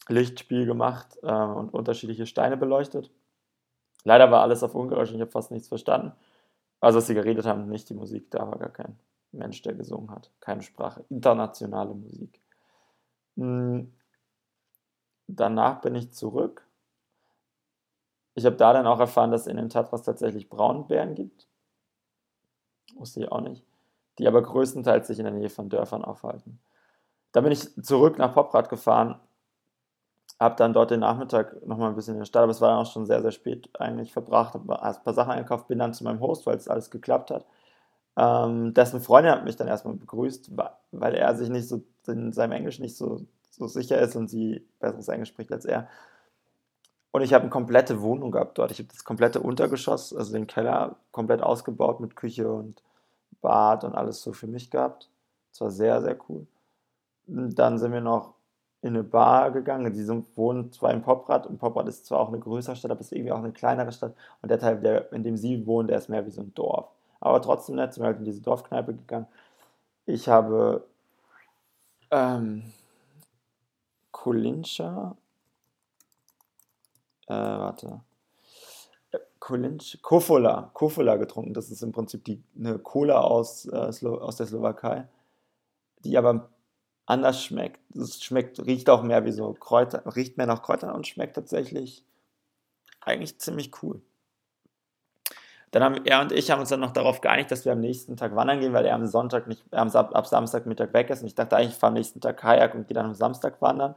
Lichtspiel 0.09 0.67
gemacht 0.67 1.19
äh, 1.23 1.33
und 1.33 1.73
unterschiedliche 1.73 2.27
Steine 2.27 2.57
beleuchtet. 2.57 3.13
Leider 4.03 4.33
war 4.33 4.43
alles 4.43 4.65
auf 4.65 4.75
Ungarisch 4.75 5.11
und 5.11 5.17
ich 5.17 5.21
habe 5.21 5.31
fast 5.31 5.53
nichts 5.53 5.69
verstanden. 5.69 6.13
Also, 6.81 6.99
was 6.99 7.07
sie 7.07 7.15
geredet 7.15 7.47
haben, 7.47 7.69
nicht 7.69 7.89
die 7.89 7.95
Musik, 7.95 8.29
da 8.33 8.41
war 8.41 8.59
gar 8.59 8.71
kein 8.71 8.99
Mensch, 9.31 9.63
der 9.63 9.75
gesungen 9.75 10.11
hat. 10.11 10.33
Keine 10.41 10.63
Sprache. 10.63 11.05
Internationale 11.11 11.95
Musik. 11.95 12.41
Hm. 13.37 13.93
Danach 15.29 15.81
bin 15.81 15.95
ich 15.95 16.11
zurück. 16.11 16.67
Ich 18.34 18.46
habe 18.46 18.56
da 18.56 18.73
dann 18.73 18.87
auch 18.87 19.00
erfahren, 19.00 19.31
dass 19.31 19.43
es 19.43 19.46
in 19.46 19.56
den 19.56 19.69
Tatras 19.69 20.02
tatsächlich 20.02 20.49
Braunbären 20.49 21.14
gibt. 21.14 21.46
Wusste 22.96 23.20
ich 23.20 23.31
auch 23.31 23.40
nicht. 23.40 23.64
Die 24.19 24.26
aber 24.26 24.43
größtenteils 24.43 25.06
sich 25.06 25.19
in 25.19 25.25
der 25.25 25.34
Nähe 25.34 25.50
von 25.50 25.69
Dörfern 25.69 26.05
aufhalten. 26.05 26.61
Da 27.32 27.40
bin 27.40 27.52
ich 27.52 27.75
zurück 27.82 28.19
nach 28.19 28.34
Poprad 28.34 28.69
gefahren 28.69 29.20
habe 30.43 30.56
dann 30.56 30.73
dort 30.73 30.90
den 30.90 31.00
Nachmittag 31.00 31.64
nochmal 31.67 31.90
ein 31.90 31.94
bisschen 31.94 32.14
in 32.14 32.20
der 32.20 32.26
Stadt, 32.26 32.43
aber 32.43 32.52
es 32.52 32.61
war 32.61 32.70
dann 32.70 32.84
auch 32.84 32.90
schon 32.90 33.06
sehr, 33.06 33.23
sehr 33.23 33.31
spät 33.31 33.70
eigentlich 33.79 34.12
verbracht, 34.12 34.55
habe 34.55 34.82
ein 34.82 34.94
paar 35.05 35.14
Sachen 35.14 35.31
eingekauft, 35.31 35.69
bin 35.69 35.79
dann 35.79 35.94
zu 35.94 36.05
meinem 36.05 36.20
Host, 36.20 36.46
weil 36.46 36.56
es 36.56 36.69
alles 36.69 36.90
geklappt 36.90 37.31
hat. 37.31 37.46
Ähm, 38.17 38.75
dessen 38.75 39.00
Freundin 39.00 39.32
hat 39.32 39.44
mich 39.44 39.56
dann 39.56 39.69
erstmal 39.69 39.94
begrüßt, 39.94 40.50
weil 40.93 41.14
er 41.14 41.34
sich 41.37 41.49
nicht 41.49 41.69
so 41.69 41.82
in 42.06 42.32
seinem 42.32 42.52
Englisch 42.52 42.81
nicht 42.81 42.96
so, 42.96 43.23
so 43.50 43.69
sicher 43.69 43.99
ist 44.00 44.17
und 44.17 44.29
sie 44.29 44.67
besseres 44.81 45.08
Englisch 45.08 45.31
spricht 45.31 45.52
als 45.52 45.64
er. 45.64 45.88
Und 47.12 47.23
ich 47.23 47.35
habe 47.35 47.43
eine 47.43 47.50
komplette 47.50 48.00
Wohnung 48.00 48.31
gehabt 48.31 48.58
dort. 48.58 48.70
Ich 48.70 48.79
habe 48.79 48.89
das 48.89 49.05
komplette 49.05 49.41
Untergeschoss, 49.41 50.15
also 50.15 50.32
den 50.32 50.46
Keller, 50.46 50.96
komplett 51.13 51.43
ausgebaut 51.43 52.01
mit 52.01 52.17
Küche 52.17 52.51
und 52.51 52.82
Bad 53.43 53.84
und 53.84 53.94
alles 53.94 54.22
so 54.22 54.32
für 54.32 54.46
mich 54.46 54.70
gehabt. 54.70 55.08
Das 55.51 55.60
war 55.60 55.70
sehr, 55.70 56.01
sehr 56.01 56.17
cool. 56.29 56.46
Und 57.27 57.55
dann 57.58 57.79
sind 57.79 57.93
wir 57.93 58.01
noch 58.01 58.34
in 58.81 58.94
eine 58.94 59.05
Bar 59.05 59.51
gegangen. 59.51 59.93
Die 59.93 60.03
sind, 60.03 60.27
wohnen 60.37 60.72
zwar 60.72 60.93
in 60.93 61.03
Poprad 61.03 61.46
und 61.46 61.58
Poprad 61.58 61.87
ist 61.87 62.06
zwar 62.06 62.20
auch 62.20 62.29
eine 62.29 62.39
größere 62.39 62.77
Stadt, 62.77 62.91
aber 62.91 63.01
es 63.01 63.06
ist 63.06 63.13
irgendwie 63.13 63.32
auch 63.32 63.39
eine 63.39 63.53
kleinere 63.53 63.93
Stadt. 63.93 64.15
Und 64.41 64.51
der 64.51 64.58
Teil, 64.58 64.81
der, 64.81 65.13
in 65.13 65.22
dem 65.22 65.37
sie 65.37 65.67
wohnen, 65.67 65.89
der 65.89 65.98
ist 65.98 66.08
mehr 66.08 66.25
wie 66.27 66.31
so 66.31 66.41
ein 66.41 66.55
Dorf. 66.55 66.89
Aber 67.20 67.43
trotzdem 67.43 67.77
nett, 67.77 67.93
sind 67.93 68.03
wir 68.03 68.08
halt 68.08 68.19
in 68.19 68.25
diese 68.25 68.41
Dorfkneipe 68.41 68.94
gegangen. 68.94 69.27
Ich 70.06 70.29
habe 70.29 70.84
ähm, 72.10 72.65
Kolincha, 74.10 75.17
äh, 77.26 77.34
warte, 77.34 78.00
Kolincha, 79.38 79.98
Kofola, 80.02 80.70
Kofola 80.72 81.17
getrunken. 81.17 81.52
Das 81.55 81.70
ist 81.70 81.82
im 81.82 81.93
Prinzip 81.93 82.24
die, 82.24 82.43
eine 82.56 82.79
Cola 82.79 83.20
aus, 83.20 83.67
äh, 83.67 84.06
aus 84.06 84.36
der 84.36 84.46
Slowakei, 84.46 85.08
die 86.05 86.17
aber 86.17 86.48
anders 87.06 87.43
schmeckt. 87.43 87.81
Es 87.96 88.22
schmeckt, 88.22 88.64
riecht 88.64 88.88
auch 88.88 89.02
mehr 89.02 89.24
wie 89.24 89.32
so 89.32 89.52
Kräuter, 89.55 90.02
riecht 90.14 90.36
mehr 90.36 90.46
nach 90.46 90.62
Kräutern 90.62 90.93
und 90.93 91.06
schmeckt 91.06 91.34
tatsächlich 91.34 92.05
eigentlich 93.00 93.38
ziemlich 93.38 93.82
cool. 93.82 94.00
Dann 95.72 95.82
haben 95.82 96.05
er 96.05 96.20
und 96.20 96.32
ich 96.32 96.50
haben 96.50 96.60
uns 96.60 96.69
dann 96.69 96.81
noch 96.81 96.93
darauf 96.93 97.20
geeinigt, 97.22 97.50
dass 97.50 97.64
wir 97.64 97.72
am 97.72 97.81
nächsten 97.81 98.17
Tag 98.17 98.36
wandern 98.36 98.60
gehen, 98.60 98.74
weil 98.74 98.84
er 98.84 98.94
am 98.94 99.06
Sonntag 99.06 99.46
nicht, 99.48 99.62
am, 99.72 99.88
ab 99.91 100.26
Samstagmittag 100.26 100.93
weg 100.93 101.10
ist. 101.10 101.22
Und 101.22 101.29
ich 101.29 101.34
dachte 101.34 101.56
eigentlich, 101.56 101.72
ich 101.72 101.79
fahre 101.79 101.88
am 101.88 101.94
nächsten 101.94 102.20
Tag 102.20 102.36
Kajak 102.36 102.74
und 102.74 102.86
gehe 102.86 102.94
dann 102.94 103.06
am 103.06 103.14
Samstag 103.14 103.60
wandern. 103.62 103.94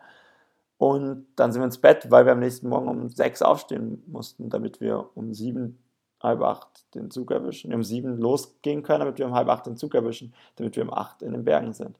Und 0.78 1.28
dann 1.36 1.52
sind 1.52 1.62
wir 1.62 1.66
ins 1.66 1.80
Bett, 1.80 2.12
weil 2.12 2.26
wir 2.26 2.34
am 2.34 2.40
nächsten 2.40 2.68
Morgen 2.68 2.90
um 2.90 3.10
sechs 3.10 3.42
aufstehen 3.42 4.04
mussten, 4.08 4.50
damit 4.50 4.82
wir 4.82 5.10
um 5.16 5.34
sieben, 5.34 5.80
halb 6.22 6.42
acht 6.42 6.94
den 6.96 7.12
Zug 7.12 7.32
erwischen. 7.32 7.74
Um 7.74 7.84
sieben 7.84 8.18
losgehen 8.18 8.84
können, 8.84 9.00
damit 9.00 9.18
wir 9.18 9.26
um 9.26 9.34
halb 9.34 9.48
acht 9.48 9.66
den 9.66 9.78
Zug 9.78 9.96
erwischen, 9.96 10.34
damit 10.58 10.76
wir 10.76 10.84
um 10.84 10.94
acht 10.94 11.22
in 11.22 11.32
den 11.32 11.46
Bergen 11.46 11.74
sind. 11.74 11.98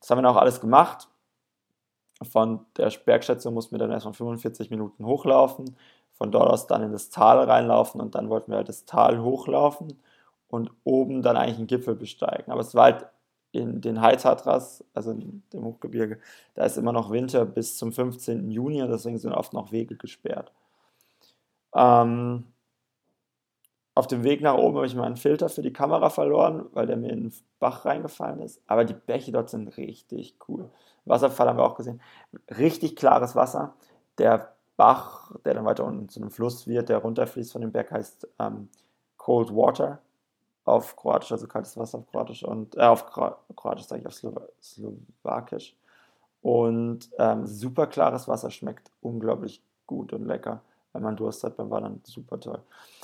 Das 0.00 0.10
haben 0.10 0.22
wir 0.22 0.30
auch 0.30 0.36
alles 0.36 0.60
gemacht. 0.60 1.08
Von 2.22 2.66
der 2.76 2.92
Bergstation 3.04 3.54
mussten 3.54 3.72
wir 3.72 3.78
dann 3.78 3.92
erstmal 3.92 4.14
45 4.14 4.70
Minuten 4.70 5.06
hochlaufen, 5.06 5.76
von 6.12 6.30
dort 6.30 6.50
aus 6.50 6.66
dann 6.66 6.82
in 6.82 6.92
das 6.92 7.10
Tal 7.10 7.38
reinlaufen 7.38 8.00
und 8.00 8.14
dann 8.14 8.28
wollten 8.28 8.50
wir 8.52 8.58
halt 8.58 8.68
das 8.68 8.84
Tal 8.84 9.22
hochlaufen 9.22 9.98
und 10.48 10.70
oben 10.84 11.22
dann 11.22 11.36
eigentlich 11.36 11.58
einen 11.58 11.66
Gipfel 11.66 11.94
besteigen. 11.94 12.52
Aber 12.52 12.60
es 12.60 12.74
war 12.74 12.84
halt 12.84 13.06
in 13.52 13.80
den 13.80 14.00
High 14.00 14.22
Tatras, 14.22 14.84
also 14.94 15.10
in 15.12 15.42
dem 15.52 15.64
Hochgebirge, 15.64 16.18
da 16.54 16.64
ist 16.64 16.76
immer 16.76 16.92
noch 16.92 17.10
Winter 17.10 17.44
bis 17.44 17.76
zum 17.76 17.92
15. 17.92 18.50
Juni 18.50 18.86
deswegen 18.86 19.18
sind 19.18 19.32
oft 19.32 19.52
noch 19.52 19.72
Wege 19.72 19.96
gesperrt. 19.96 20.52
Ähm, 21.74 22.44
auf 23.94 24.06
dem 24.06 24.24
Weg 24.24 24.40
nach 24.40 24.54
oben 24.54 24.76
habe 24.76 24.86
ich 24.86 24.94
meinen 24.94 25.16
Filter 25.16 25.48
für 25.48 25.62
die 25.62 25.72
Kamera 25.72 26.10
verloren, 26.10 26.66
weil 26.72 26.86
der 26.86 26.96
mir 26.96 27.10
in 27.10 27.24
den 27.24 27.34
Bach 27.58 27.84
reingefallen 27.84 28.40
ist. 28.40 28.62
Aber 28.66 28.84
die 28.84 28.94
Bäche 28.94 29.32
dort 29.32 29.50
sind 29.50 29.76
richtig 29.76 30.36
cool. 30.48 30.70
Wasserfall 31.04 31.48
haben 31.48 31.58
wir 31.58 31.64
auch 31.64 31.76
gesehen. 31.76 32.00
Richtig 32.56 32.96
klares 32.96 33.34
Wasser. 33.34 33.74
Der 34.18 34.54
Bach, 34.76 35.32
der 35.44 35.54
dann 35.54 35.64
weiter 35.64 35.84
unten 35.84 36.08
zu 36.08 36.20
einem 36.20 36.30
Fluss 36.30 36.66
wird, 36.66 36.88
der 36.88 36.98
runterfließt 36.98 37.52
von 37.52 37.60
dem 37.60 37.72
Berg, 37.72 37.90
heißt 37.90 38.28
ähm, 38.38 38.68
Cold 39.16 39.54
Water 39.54 40.00
auf 40.64 40.96
Kroatisch, 40.96 41.32
also 41.32 41.46
kaltes 41.46 41.76
Wasser 41.76 41.98
auf 41.98 42.06
Kroatisch 42.10 42.44
und 42.44 42.76
äh, 42.76 42.82
auf 42.82 43.06
Kroatisch 43.06 43.86
sage 43.86 44.02
ich 44.02 44.06
auf 44.06 44.14
Slow 44.14 44.34
Slowakisch. 44.62 45.76
Und 46.42 47.10
ähm, 47.18 47.46
super 47.46 47.86
klares 47.86 48.26
Wasser 48.26 48.50
schmeckt 48.50 48.90
unglaublich 49.02 49.62
gut 49.86 50.12
und 50.12 50.24
lecker 50.26 50.62
wenn 50.92 51.02
man 51.02 51.16
Durst 51.16 51.44
hat 51.44 51.56
beim 51.56 51.70
Wandern. 51.70 52.00
Super 52.04 52.40
toll. 52.40 52.60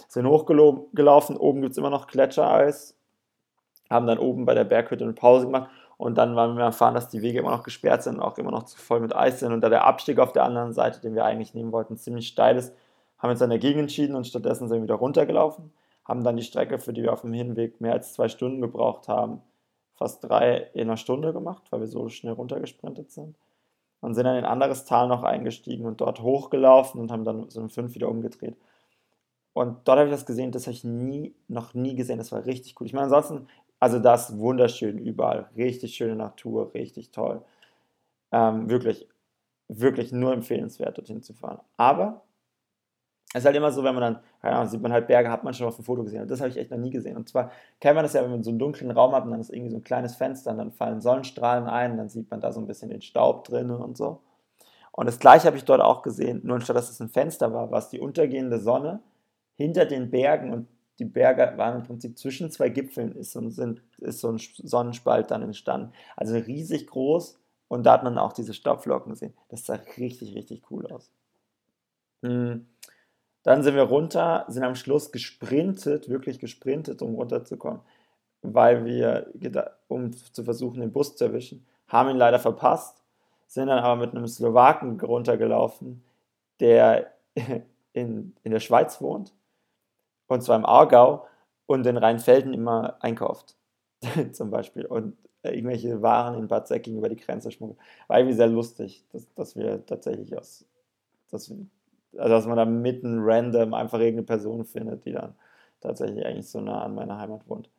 Sind 0.08 0.26
hochgelaufen, 0.26 1.36
oben 1.36 1.60
gibt 1.60 1.72
es 1.72 1.78
immer 1.78 1.90
noch 1.90 2.06
Gletschereis, 2.06 2.96
haben 3.90 4.06
dann 4.06 4.18
oben 4.18 4.44
bei 4.44 4.54
der 4.54 4.64
Berghütte 4.64 5.04
eine 5.04 5.12
Pause 5.12 5.46
gemacht 5.46 5.70
und 5.96 6.18
dann 6.18 6.36
waren 6.36 6.56
wir 6.56 6.64
erfahren, 6.64 6.94
dass 6.94 7.08
die 7.08 7.22
Wege 7.22 7.38
immer 7.38 7.50
noch 7.50 7.62
gesperrt 7.62 8.02
sind 8.02 8.16
und 8.16 8.22
auch 8.22 8.38
immer 8.38 8.50
noch 8.50 8.64
zu 8.64 8.78
voll 8.78 9.00
mit 9.00 9.14
Eis 9.14 9.40
sind 9.40 9.52
und 9.52 9.60
da 9.60 9.68
der 9.68 9.84
Abstieg 9.84 10.18
auf 10.18 10.32
der 10.32 10.44
anderen 10.44 10.72
Seite, 10.72 11.00
den 11.00 11.14
wir 11.14 11.24
eigentlich 11.24 11.54
nehmen 11.54 11.72
wollten, 11.72 11.96
ziemlich 11.96 12.28
steil 12.28 12.56
ist, 12.56 12.74
haben 13.18 13.28
wir 13.28 13.30
uns 13.30 13.40
dann 13.40 13.50
dagegen 13.50 13.80
entschieden 13.80 14.16
und 14.16 14.26
stattdessen 14.26 14.68
sind 14.68 14.78
wir 14.78 14.84
wieder 14.84 14.94
runtergelaufen, 14.96 15.72
haben 16.06 16.24
dann 16.24 16.36
die 16.36 16.42
Strecke, 16.42 16.78
für 16.78 16.92
die 16.92 17.02
wir 17.02 17.12
auf 17.12 17.22
dem 17.22 17.32
Hinweg 17.32 17.80
mehr 17.80 17.92
als 17.92 18.12
zwei 18.12 18.28
Stunden 18.28 18.60
gebraucht 18.60 19.08
haben, 19.08 19.42
fast 19.94 20.22
drei 20.24 20.68
in 20.74 20.82
einer 20.82 20.96
Stunde 20.96 21.32
gemacht, 21.32 21.64
weil 21.70 21.80
wir 21.80 21.86
so 21.86 22.08
schnell 22.08 22.34
runtergesprintet 22.34 23.10
sind 23.10 23.36
und 24.00 24.14
sind 24.14 24.24
dann 24.24 24.36
in 24.36 24.44
ein 24.44 24.50
anderes 24.50 24.84
Tal 24.84 25.08
noch 25.08 25.22
eingestiegen 25.22 25.86
und 25.86 26.00
dort 26.00 26.20
hochgelaufen 26.20 27.00
und 27.00 27.10
haben 27.10 27.24
dann 27.24 27.50
so 27.50 27.60
um 27.60 27.70
fünf 27.70 27.94
wieder 27.94 28.08
umgedreht. 28.08 28.56
Und 29.52 29.88
dort 29.88 29.98
habe 29.98 30.08
ich 30.08 30.14
das 30.14 30.26
gesehen, 30.26 30.52
das 30.52 30.66
habe 30.66 30.74
ich 30.74 30.84
nie, 30.84 31.34
noch 31.48 31.72
nie 31.72 31.94
gesehen. 31.96 32.18
Das 32.18 32.30
war 32.30 32.44
richtig 32.44 32.78
cool. 32.78 32.86
Ich 32.86 32.92
meine, 32.92 33.04
ansonsten, 33.04 33.48
also 33.80 33.98
das 33.98 34.38
wunderschön 34.38 34.98
überall. 34.98 35.48
Richtig 35.56 35.94
schöne 35.94 36.14
Natur, 36.14 36.74
richtig 36.74 37.10
toll. 37.10 37.42
Ähm, 38.32 38.68
wirklich, 38.68 39.08
wirklich 39.68 40.12
nur 40.12 40.34
empfehlenswert, 40.34 40.98
dorthin 40.98 41.22
zu 41.22 41.32
fahren. 41.32 41.60
Aber 41.78 42.25
es 43.32 43.40
ist 43.40 43.46
halt 43.46 43.56
immer 43.56 43.72
so, 43.72 43.82
wenn 43.82 43.94
man 43.94 44.02
dann, 44.02 44.22
Ahnung, 44.40 44.68
sieht 44.68 44.80
man 44.80 44.92
halt 44.92 45.08
Berge, 45.08 45.30
hat 45.30 45.44
man 45.44 45.52
schon 45.52 45.66
auf 45.66 45.76
dem 45.76 45.84
Foto 45.84 46.04
gesehen. 46.04 46.22
Und 46.22 46.30
das 46.30 46.40
habe 46.40 46.48
ich 46.48 46.56
echt 46.56 46.70
noch 46.70 46.78
nie 46.78 46.90
gesehen. 46.90 47.16
Und 47.16 47.28
zwar 47.28 47.50
kennt 47.80 47.96
man 47.96 48.04
das 48.04 48.12
ja, 48.12 48.22
wenn 48.22 48.30
man 48.30 48.42
so 48.42 48.50
einen 48.50 48.58
dunklen 48.58 48.90
Raum 48.90 49.14
hat 49.14 49.24
und 49.24 49.30
dann 49.32 49.40
ist 49.40 49.50
irgendwie 49.50 49.70
so 49.70 49.76
ein 49.76 49.84
kleines 49.84 50.14
Fenster 50.14 50.52
und 50.52 50.58
dann 50.58 50.72
fallen 50.72 51.00
Sonnenstrahlen 51.00 51.66
ein, 51.66 51.96
dann 51.96 52.08
sieht 52.08 52.30
man 52.30 52.40
da 52.40 52.52
so 52.52 52.60
ein 52.60 52.66
bisschen 52.66 52.88
den 52.90 53.02
Staub 53.02 53.44
drin 53.44 53.70
und 53.70 53.96
so. 53.96 54.20
Und 54.92 55.06
das 55.06 55.18
gleiche 55.18 55.46
habe 55.46 55.56
ich 55.56 55.64
dort 55.64 55.82
auch 55.82 56.02
gesehen, 56.02 56.40
nur 56.44 56.56
anstatt 56.56 56.76
dass 56.76 56.88
es 56.88 57.00
ein 57.00 57.10
Fenster 57.10 57.52
war, 57.52 57.70
war 57.70 57.78
es 57.80 57.90
die 57.90 58.00
untergehende 58.00 58.58
Sonne 58.58 59.00
hinter 59.56 59.84
den 59.84 60.10
Bergen 60.10 60.52
und 60.52 60.68
die 60.98 61.04
Berge 61.04 61.52
waren 61.58 61.80
im 61.80 61.86
Prinzip 61.86 62.18
zwischen 62.18 62.50
zwei 62.50 62.70
Gipfeln, 62.70 63.12
ist 63.12 63.32
so, 63.32 63.40
ein, 63.40 63.80
ist 63.98 64.20
so 64.20 64.32
ein 64.32 64.38
Sonnenspalt 64.38 65.30
dann 65.30 65.42
entstanden. 65.42 65.92
Also 66.16 66.36
riesig 66.36 66.86
groß 66.86 67.38
und 67.68 67.84
da 67.84 67.92
hat 67.92 68.04
man 68.04 68.16
auch 68.16 68.32
diese 68.32 68.54
Staubflocken 68.54 69.12
gesehen. 69.12 69.34
Das 69.50 69.66
sah 69.66 69.78
richtig, 69.98 70.34
richtig 70.34 70.62
cool 70.70 70.86
aus. 70.86 71.10
Hm. 72.22 72.66
Dann 73.46 73.62
sind 73.62 73.76
wir 73.76 73.84
runter, 73.84 74.44
sind 74.48 74.64
am 74.64 74.74
Schluss 74.74 75.12
gesprintet, 75.12 76.08
wirklich 76.08 76.40
gesprintet, 76.40 77.00
um 77.00 77.14
runterzukommen, 77.14 77.80
weil 78.42 78.84
wir, 78.84 79.30
um 79.86 80.12
zu 80.12 80.42
versuchen, 80.42 80.80
den 80.80 80.90
Bus 80.90 81.14
zu 81.14 81.26
erwischen, 81.26 81.64
haben 81.86 82.10
ihn 82.10 82.16
leider 82.16 82.40
verpasst, 82.40 83.04
sind 83.46 83.68
dann 83.68 83.78
aber 83.78 84.04
mit 84.04 84.16
einem 84.16 84.26
Slowaken 84.26 85.00
runtergelaufen, 85.00 86.02
der 86.58 87.12
in, 87.92 88.34
in 88.42 88.50
der 88.50 88.58
Schweiz 88.58 89.00
wohnt, 89.00 89.32
und 90.26 90.42
zwar 90.42 90.56
im 90.56 90.66
Aargau 90.66 91.24
und 91.66 91.86
in 91.86 91.98
Rheinfelden 91.98 92.52
immer 92.52 92.96
einkauft, 92.98 93.54
zum 94.32 94.50
Beispiel, 94.50 94.86
und 94.86 95.16
irgendwelche 95.44 96.02
Waren 96.02 96.36
in 96.36 96.48
Bad 96.48 96.66
Säcking 96.66 96.98
über 96.98 97.08
die 97.08 97.14
Grenze 97.14 97.52
schmuggelt. 97.52 97.78
War 98.08 98.18
irgendwie 98.18 98.36
sehr 98.36 98.48
lustig, 98.48 99.04
dass, 99.12 99.32
dass 99.34 99.54
wir 99.54 99.86
tatsächlich 99.86 100.36
aus, 100.36 100.64
dass 101.30 101.48
also 102.18 102.34
dass 102.34 102.46
man 102.46 102.56
da 102.56 102.64
mitten 102.64 103.18
random 103.20 103.74
einfach 103.74 103.98
irgendeine 103.98 104.26
Person 104.26 104.64
findet, 104.64 105.04
die 105.04 105.12
dann 105.12 105.34
tatsächlich 105.80 106.24
eigentlich 106.24 106.48
so 106.48 106.60
nah 106.60 106.82
an 106.82 106.94
meiner 106.94 107.18
Heimat 107.18 107.48
wohnt. 107.48 107.70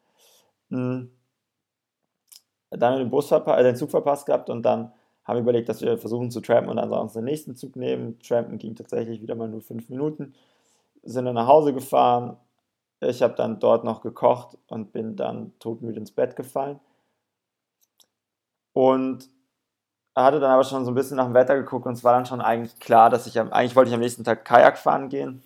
Mhm. 0.69 1.11
Dann 2.69 2.99
den, 2.99 3.09
Bus 3.09 3.27
verpa 3.27 3.57
äh, 3.57 3.63
den 3.63 3.75
Zug 3.75 3.91
verpasst 3.91 4.25
gehabt 4.25 4.49
und 4.49 4.63
dann 4.63 4.91
haben 5.23 5.37
wir 5.37 5.41
überlegt, 5.41 5.69
dass 5.69 5.81
wir 5.81 5.97
versuchen 5.97 6.31
zu 6.31 6.41
trampen 6.41 6.69
und 6.69 6.79
ansonsten 6.79 7.19
den 7.19 7.25
nächsten 7.25 7.55
Zug 7.55 7.75
nehmen. 7.75 8.19
Trampen 8.19 8.57
ging 8.57 8.75
tatsächlich 8.75 9.21
wieder 9.21 9.35
mal 9.35 9.49
nur 9.49 9.61
fünf 9.61 9.89
Minuten. 9.89 10.33
Sind 11.03 11.25
dann 11.25 11.35
nach 11.35 11.47
Hause 11.47 11.73
gefahren. 11.73 12.37
Ich 13.01 13.21
habe 13.21 13.35
dann 13.35 13.59
dort 13.59 13.83
noch 13.83 14.01
gekocht 14.01 14.57
und 14.67 14.91
bin 14.91 15.15
dann 15.15 15.53
todmüde 15.59 15.99
ins 15.99 16.11
Bett 16.11 16.35
gefallen. 16.35 16.79
Und 18.73 19.29
hatte 20.23 20.39
dann 20.39 20.51
aber 20.51 20.63
schon 20.63 20.83
so 20.85 20.91
ein 20.91 20.95
bisschen 20.95 21.17
nach 21.17 21.25
dem 21.25 21.33
Wetter 21.33 21.55
geguckt 21.55 21.85
und 21.85 21.93
es 21.93 22.03
war 22.03 22.13
dann 22.13 22.25
schon 22.25 22.41
eigentlich 22.41 22.79
klar, 22.79 23.09
dass 23.09 23.27
ich 23.27 23.39
eigentlich 23.39 23.75
wollte 23.75 23.89
ich 23.89 23.93
am 23.93 24.01
nächsten 24.01 24.23
Tag 24.23 24.45
Kajak 24.45 24.77
fahren 24.77 25.09
gehen. 25.09 25.43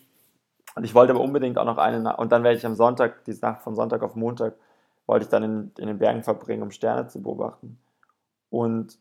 Und 0.76 0.84
ich 0.86 0.96
wollte 0.96 1.12
aber 1.12 1.22
unbedingt 1.22 1.58
auch 1.58 1.66
noch 1.66 1.78
eine, 1.78 2.16
und 2.16 2.32
dann 2.32 2.44
werde 2.44 2.58
ich 2.58 2.66
am 2.66 2.76
Sonntag, 2.76 3.26
die 3.26 3.38
Nacht 3.42 3.62
von 3.62 3.76
Sonntag 3.76 4.02
auf 4.04 4.16
Montag, 4.16 4.56
wollte 5.06 5.26
ich 5.26 5.30
dann 5.30 5.44
in, 5.44 5.72
in 5.78 5.88
den 5.88 5.98
Bergen 5.98 6.24
verbringen, 6.24 6.64
um 6.64 6.72
Sterne 6.72 7.08
zu 7.08 7.22
beobachten. 7.22 7.78
Und 8.50 8.98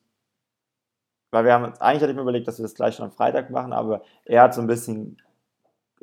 weil 1.30 1.44
wir 1.44 1.52
haben, 1.52 1.72
eigentlich 1.78 2.02
hatte 2.02 2.10
ich 2.10 2.16
mir 2.16 2.22
überlegt, 2.22 2.48
dass 2.48 2.58
wir 2.58 2.64
das 2.64 2.74
gleich 2.74 2.96
schon 2.96 3.04
am 3.04 3.12
Freitag 3.12 3.50
machen, 3.50 3.72
aber 3.72 4.02
er 4.24 4.42
hat 4.42 4.54
so 4.54 4.60
ein 4.60 4.66
bisschen 4.66 5.18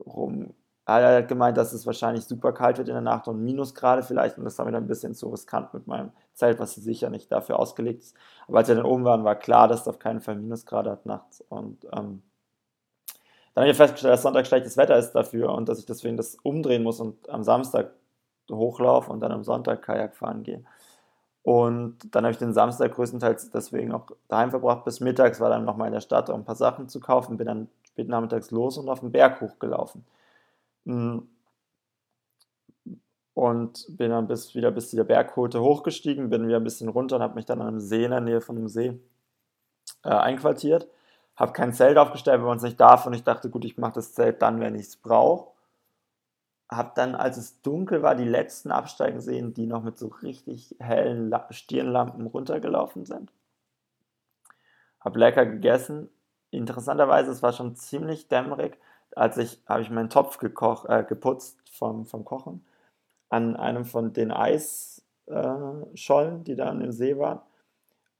rum, 0.05 0.53
er 0.87 1.17
hat 1.17 1.27
gemeint, 1.27 1.57
dass 1.57 1.73
es 1.73 1.85
wahrscheinlich 1.85 2.25
super 2.25 2.53
kalt 2.53 2.77
wird 2.77 2.87
in 2.87 2.93
der 2.93 3.01
Nacht 3.01 3.27
und 3.27 3.43
Minusgrade 3.43 4.03
vielleicht 4.03 4.37
und 4.37 4.45
das 4.45 4.57
war 4.57 4.65
mir 4.65 4.71
dann 4.71 4.85
ein 4.85 4.87
bisschen 4.87 5.13
zu 5.13 5.29
riskant 5.29 5.73
mit 5.73 5.85
meinem 5.87 6.11
Zelt, 6.33 6.59
was 6.59 6.75
sicher 6.75 7.09
nicht 7.09 7.31
dafür 7.31 7.59
ausgelegt 7.59 8.03
ist. 8.03 8.15
Aber 8.47 8.59
als 8.59 8.69
wir 8.69 8.75
dann 8.75 8.85
oben 8.85 9.03
waren, 9.03 9.23
war 9.23 9.35
klar, 9.35 9.67
dass 9.67 9.81
es 9.81 9.87
auf 9.87 9.99
keinen 9.99 10.21
Fall 10.21 10.35
Minusgrade 10.35 10.91
hat 10.91 11.05
nachts 11.05 11.41
und 11.49 11.85
ähm, 11.93 12.23
dann 13.53 13.63
habe 13.63 13.71
ich 13.71 13.77
festgestellt, 13.77 14.13
dass 14.13 14.21
Sonntag 14.21 14.45
schlechtes 14.45 14.77
Wetter 14.77 14.97
ist 14.97 15.13
dafür 15.13 15.51
und 15.51 15.67
dass 15.67 15.79
ich 15.79 15.85
deswegen 15.87 16.15
das 16.15 16.35
umdrehen 16.43 16.83
muss 16.83 16.99
und 16.99 17.27
am 17.27 17.43
Samstag 17.43 17.91
hochlaufe 18.51 19.11
und 19.11 19.19
dann 19.19 19.31
am 19.31 19.43
Sonntag 19.43 19.81
Kajak 19.81 20.15
fahren 20.15 20.43
gehe. 20.43 20.63
Und 21.41 22.13
dann 22.13 22.23
habe 22.23 22.33
ich 22.33 22.37
den 22.37 22.53
Samstag 22.53 22.93
größtenteils 22.93 23.49
deswegen 23.51 23.93
auch 23.93 24.05
daheim 24.27 24.51
verbracht. 24.51 24.83
Bis 24.83 24.99
mittags 24.99 25.39
war 25.39 25.49
dann 25.49 25.65
nochmal 25.65 25.87
in 25.87 25.93
der 25.93 26.01
Stadt, 26.01 26.29
um 26.29 26.41
ein 26.41 26.45
paar 26.45 26.55
Sachen 26.55 26.89
zu 26.89 26.99
kaufen. 26.99 27.37
Bin 27.37 27.47
dann 27.47 27.69
spät 27.83 28.09
nachmittags 28.09 28.51
los 28.51 28.77
und 28.77 28.89
auf 28.89 28.99
den 28.99 29.11
Berg 29.11 29.41
hochgelaufen. 29.41 30.05
Mm. 30.87 31.19
Und 33.33 33.85
bin 33.89 34.09
dann 34.09 34.27
bis, 34.27 34.55
wieder 34.55 34.71
bis 34.71 34.89
zu 34.89 34.95
der 34.95 35.03
Berghutte 35.03 35.61
hochgestiegen, 35.61 36.29
bin 36.31 36.47
wieder 36.47 36.57
ein 36.57 36.63
bisschen 36.63 36.89
runter 36.89 37.17
und 37.17 37.21
habe 37.21 37.35
mich 37.35 37.45
dann 37.45 37.61
an 37.61 37.67
einem 37.67 37.79
See 37.79 38.05
in 38.05 38.11
der 38.11 38.21
Nähe 38.21 38.41
von 38.41 38.57
einem 38.57 38.67
See 38.67 38.99
äh, 40.03 40.09
einquartiert. 40.09 40.87
Habe 41.35 41.51
kein 41.51 41.73
Zelt 41.73 41.99
aufgestellt, 41.99 42.39
wenn 42.39 42.47
man 42.47 42.57
es 42.57 42.63
nicht 42.63 42.79
darf. 42.79 43.05
Und 43.05 43.13
ich 43.13 43.23
dachte, 43.23 43.51
gut, 43.51 43.63
ich 43.65 43.77
mache 43.77 43.93
das 43.93 44.13
Zelt 44.13 44.41
dann, 44.41 44.59
wenn 44.59 44.73
ich 44.73 44.87
es 44.87 44.95
brauche. 44.95 45.51
Habe 46.71 46.93
dann, 46.95 47.13
als 47.13 47.37
es 47.37 47.61
dunkel 47.61 48.01
war, 48.01 48.15
die 48.15 48.25
letzten 48.25 48.71
absteigen 48.71 49.21
sehen, 49.21 49.53
die 49.53 49.67
noch 49.67 49.83
mit 49.83 49.99
so 49.99 50.07
richtig 50.07 50.75
hellen 50.79 51.31
Stirnlampen 51.51 52.25
runtergelaufen 52.25 53.05
sind. 53.05 53.31
Habe 54.99 55.19
lecker 55.19 55.45
gegessen. 55.45 56.09
Interessanterweise, 56.49 57.29
es 57.29 57.43
war 57.43 57.53
schon 57.53 57.75
ziemlich 57.75 58.29
dämmerig 58.29 58.79
als 59.17 59.37
ich, 59.37 59.61
habe 59.65 59.81
ich 59.81 59.89
meinen 59.89 60.09
Topf 60.09 60.37
gekoch, 60.37 60.85
äh, 60.85 61.05
geputzt 61.07 61.57
vom, 61.71 62.05
vom 62.05 62.25
Kochen 62.25 62.65
an 63.29 63.55
einem 63.55 63.85
von 63.85 64.13
den 64.13 64.31
Eisschollen, 64.31 66.41
äh, 66.41 66.43
die 66.43 66.55
da 66.55 66.69
an 66.69 66.79
dem 66.79 66.91
See 66.91 67.17
waren. 67.17 67.39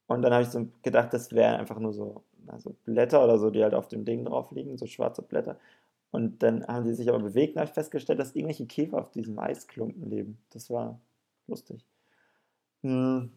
Und 0.06 0.22
dann 0.22 0.32
habe 0.32 0.42
ich 0.42 0.50
so 0.50 0.68
gedacht, 0.82 1.12
das 1.12 1.32
wären 1.32 1.60
einfach 1.60 1.78
nur 1.78 1.92
so 1.92 2.24
also 2.46 2.74
Blätter 2.84 3.22
oder 3.22 3.38
so, 3.38 3.50
die 3.50 3.62
halt 3.62 3.74
auf 3.74 3.88
dem 3.88 4.04
Ding 4.04 4.24
drauf 4.24 4.50
liegen, 4.52 4.78
so 4.78 4.86
schwarze 4.86 5.22
Blätter. 5.22 5.58
Und 6.10 6.42
dann 6.42 6.66
haben 6.66 6.84
die 6.84 6.94
sich 6.94 7.08
aber 7.08 7.18
bewegt 7.18 7.54
und 7.54 7.60
habe 7.60 7.72
festgestellt, 7.72 8.18
dass 8.18 8.34
irgendwelche 8.34 8.66
Käfer 8.66 8.98
auf 8.98 9.10
diesem 9.10 9.38
Eisklumpen 9.38 10.08
leben. 10.08 10.38
Das 10.50 10.70
war 10.70 10.98
lustig. 11.46 11.84
Hm. 12.82 13.32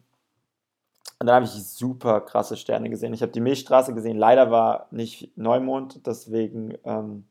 Und 1.18 1.26
dann 1.26 1.34
habe 1.34 1.44
ich 1.44 1.52
super 1.52 2.22
krasse 2.22 2.56
Sterne 2.56 2.90
gesehen. 2.90 3.12
Ich 3.12 3.22
habe 3.22 3.32
die 3.32 3.40
Milchstraße 3.40 3.94
gesehen. 3.94 4.16
Leider 4.16 4.50
war 4.50 4.88
nicht 4.90 5.36
Neumond, 5.36 6.06
deswegen 6.06 6.76
ähm, 6.84 7.24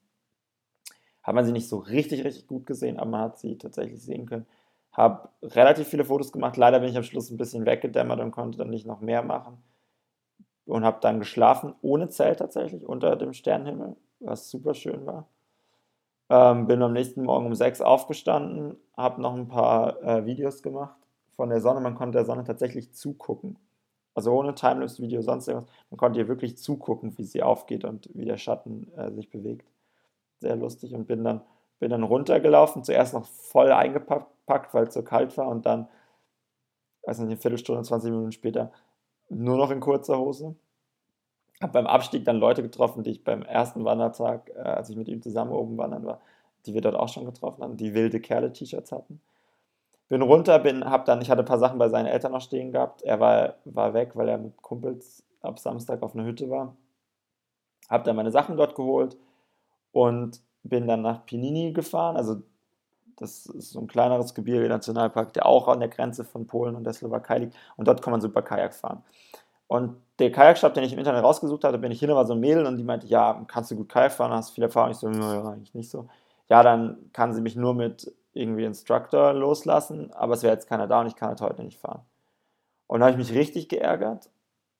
hat 1.24 1.36
man 1.36 1.46
sie 1.46 1.52
nicht 1.52 1.70
so 1.70 1.78
richtig, 1.78 2.24
richtig 2.24 2.48
gut 2.48 2.66
gesehen, 2.66 2.98
aber 3.00 3.10
man 3.10 3.22
hat 3.22 3.38
sie 3.38 3.58
tatsächlich 3.58 4.02
sehen 4.02 4.26
können. 4.26 4.46
Habe 4.92 5.30
relativ 5.42 5.88
viele 5.88 6.04
Fotos 6.04 6.32
gemacht. 6.32 6.58
Leider 6.58 6.80
bin 6.80 6.90
ich 6.90 6.98
am 6.98 7.04
Schluss 7.04 7.30
ein 7.30 7.38
bisschen 7.38 7.66
weggedämmert 7.66 8.20
und 8.20 8.32
konnte 8.32 8.58
dann 8.58 8.70
nicht 8.70 8.86
noch 8.86 9.02
mehr 9.02 9.24
machen. 9.24 9.58
Und 10.66 10.84
habe 10.84 11.00
dann 11.02 11.20
geschlafen, 11.20 11.76
ohne 11.82 12.10
Zelt 12.10 12.40
tatsächlich, 12.40 12.86
unter 12.86 13.16
dem 13.16 13.34
Sternenhimmel, 13.34 13.96
was 14.20 14.50
super 14.50 14.74
schön 14.74 15.06
war. 15.06 15.28
Ähm, 16.30 16.68
bin 16.68 16.82
am 16.82 16.94
nächsten 16.94 17.24
Morgen 17.24 17.46
um 17.46 17.56
sechs 17.56 17.82
aufgestanden, 17.82 18.78
habe 18.96 19.22
noch 19.22 19.36
ein 19.36 19.48
paar 19.48 20.02
äh, 20.02 20.26
Videos 20.26 20.62
gemacht 20.64 20.96
von 21.36 21.50
der 21.50 21.62
Sonne. 21.62 21.82
Man 21.82 21.96
konnte 21.96 22.18
der 22.18 22.26
Sonne 22.26 22.44
tatsächlich 22.44 22.94
zugucken. 22.94 23.58
Also 24.14 24.32
ohne 24.34 24.56
Timelapse-Video, 24.56 25.22
sonst 25.22 25.48
irgendwas. 25.48 25.70
Man 25.90 25.98
konnte 25.98 26.20
ihr 26.20 26.28
wirklich 26.28 26.58
zugucken, 26.58 27.18
wie 27.18 27.24
sie 27.24 27.44
aufgeht 27.44 27.86
und 27.86 28.10
wie 28.14 28.26
der 28.26 28.38
Schatten 28.38 28.92
äh, 28.98 29.12
sich 29.12 29.30
bewegt 29.30 29.71
sehr 30.42 30.56
lustig 30.56 30.94
und 30.94 31.08
bin 31.08 31.24
dann 31.24 31.42
bin 31.82 31.90
dann 31.90 32.04
runtergelaufen, 32.04 32.84
zuerst 32.84 33.14
noch 33.16 33.26
voll 33.26 33.72
eingepackt, 33.72 34.74
weil 34.74 34.88
es 34.88 34.94
so 34.94 35.02
kalt 35.02 35.36
war 35.36 35.48
und 35.48 35.66
dann, 35.66 35.88
also 37.04 37.24
eine 37.24 37.36
Viertelstunde, 37.36 37.82
20 37.82 38.12
Minuten 38.12 38.32
später, 38.32 38.72
nur 39.30 39.58
noch 39.58 39.72
in 39.72 39.80
kurzer 39.80 40.20
Hose. 40.20 40.56
Habe 41.60 41.74
beim 41.74 41.88
Abstieg 41.88 42.24
dann 42.24 42.38
Leute 42.38 42.62
getroffen, 42.62 43.02
die 43.02 43.10
ich 43.10 43.24
beim 43.24 43.42
ersten 43.42 43.84
Wandertag, 43.84 44.52
äh, 44.56 44.60
als 44.60 44.90
ich 44.92 44.96
mit 44.96 45.08
ihm 45.08 45.24
zusammen 45.24 45.52
oben 45.52 45.78
wandern 45.78 46.06
war, 46.06 46.22
die 46.68 46.76
wir 46.76 46.82
dort 46.82 46.96
auch 46.96 47.10
schon 47.10 47.26
getroffen 47.26 47.64
haben, 47.64 47.78
die 47.78 47.96
wilde 47.96 48.20
Kerle-T-Shirts 48.20 48.92
hatten. 48.92 49.20
Bin 50.08 50.22
runter, 50.22 50.60
bin, 50.60 50.86
hab 50.86 51.06
dann, 51.06 51.20
ich 51.22 51.32
hatte 51.32 51.42
ein 51.42 51.46
paar 51.46 51.58
Sachen 51.58 51.80
bei 51.80 51.90
seinen 51.90 52.06
Eltern 52.06 52.32
noch 52.32 52.42
stehen 52.42 52.72
gehabt. 52.72 53.02
Er 53.02 53.20
war, 53.20 53.56
war 53.66 53.96
weg, 53.96 54.12
weil 54.16 54.30
er 54.30 54.38
mit 54.38 54.62
Kumpels 54.62 55.24
ab 55.42 55.58
Samstag 55.58 56.04
auf 56.04 56.14
einer 56.14 56.26
Hütte 56.26 56.50
war. 56.52 56.76
Hab 57.90 58.04
dann 58.04 58.16
meine 58.16 58.32
Sachen 58.32 58.56
dort 58.56 58.76
geholt 58.76 59.18
und 59.92 60.42
bin 60.64 60.88
dann 60.88 61.02
nach 61.02 61.26
Pinini 61.26 61.74
gefahren. 61.74 62.18
Also 62.18 62.42
das 63.18 63.46
ist 63.46 63.72
so 63.72 63.80
ein 63.80 63.88
kleineres 63.88 64.34
Gebirge-Nationalpark, 64.34 65.34
der 65.34 65.46
auch 65.46 65.68
an 65.68 65.80
der 65.80 65.90
Grenze 65.90 66.24
von 66.24 66.48
Polen 66.48 66.76
und 66.76 66.84
der 66.84 66.94
Slowakei 66.94 67.40
liegt. 67.40 67.56
Und 67.78 67.88
dort 67.88 68.02
kann 68.02 68.12
man 68.12 68.22
super 68.22 68.42
Kajak 68.42 68.74
fahren. 68.74 69.04
Und 69.68 69.96
der 70.20 70.32
Kajakshop, 70.32 70.74
den 70.74 70.84
ich 70.84 70.92
im 70.92 71.00
Internet 71.00 71.24
rausgesucht 71.24 71.64
hatte, 71.64 71.78
bin 71.78 71.92
ich 71.92 72.00
hin, 72.00 72.10
war 72.10 72.26
so 72.26 72.34
ein 72.34 72.40
Mädel 72.40 72.66
und 72.66 72.78
die 72.78 72.84
meinte, 72.84 73.08
ja, 73.08 73.44
kannst 73.48 73.72
du 73.72 73.76
gut 73.76 73.90
Kajak 73.90 74.12
fahren, 74.12 74.32
hast 74.32 74.52
viel 74.52 74.64
Erfahrung. 74.64 74.92
Ich 74.92 74.98
so, 74.98 75.10
ja, 75.10 75.50
eigentlich 75.50 75.74
nicht 75.74 75.90
so. 75.90 76.10
Ja, 76.50 76.64
dann 76.64 77.10
kann 77.14 77.34
sie 77.34 77.42
mich 77.42 77.56
nur 77.56 77.74
mit 77.74 78.14
irgendwie 78.34 78.66
Instructor 78.66 79.34
loslassen, 79.34 80.12
aber 80.14 80.34
es 80.34 80.44
wäre 80.44 80.54
jetzt 80.54 80.68
keiner 80.68 80.88
da 80.88 81.02
und 81.02 81.08
ich 81.08 81.16
kann 81.16 81.30
halt 81.30 81.42
heute 81.42 81.64
nicht 81.64 81.80
fahren. 81.80 82.02
Und 82.88 83.00
da 83.00 83.06
habe 83.06 83.12
ich 83.12 83.30
mich 83.30 83.38
richtig 83.38 83.70
geärgert 83.70 84.30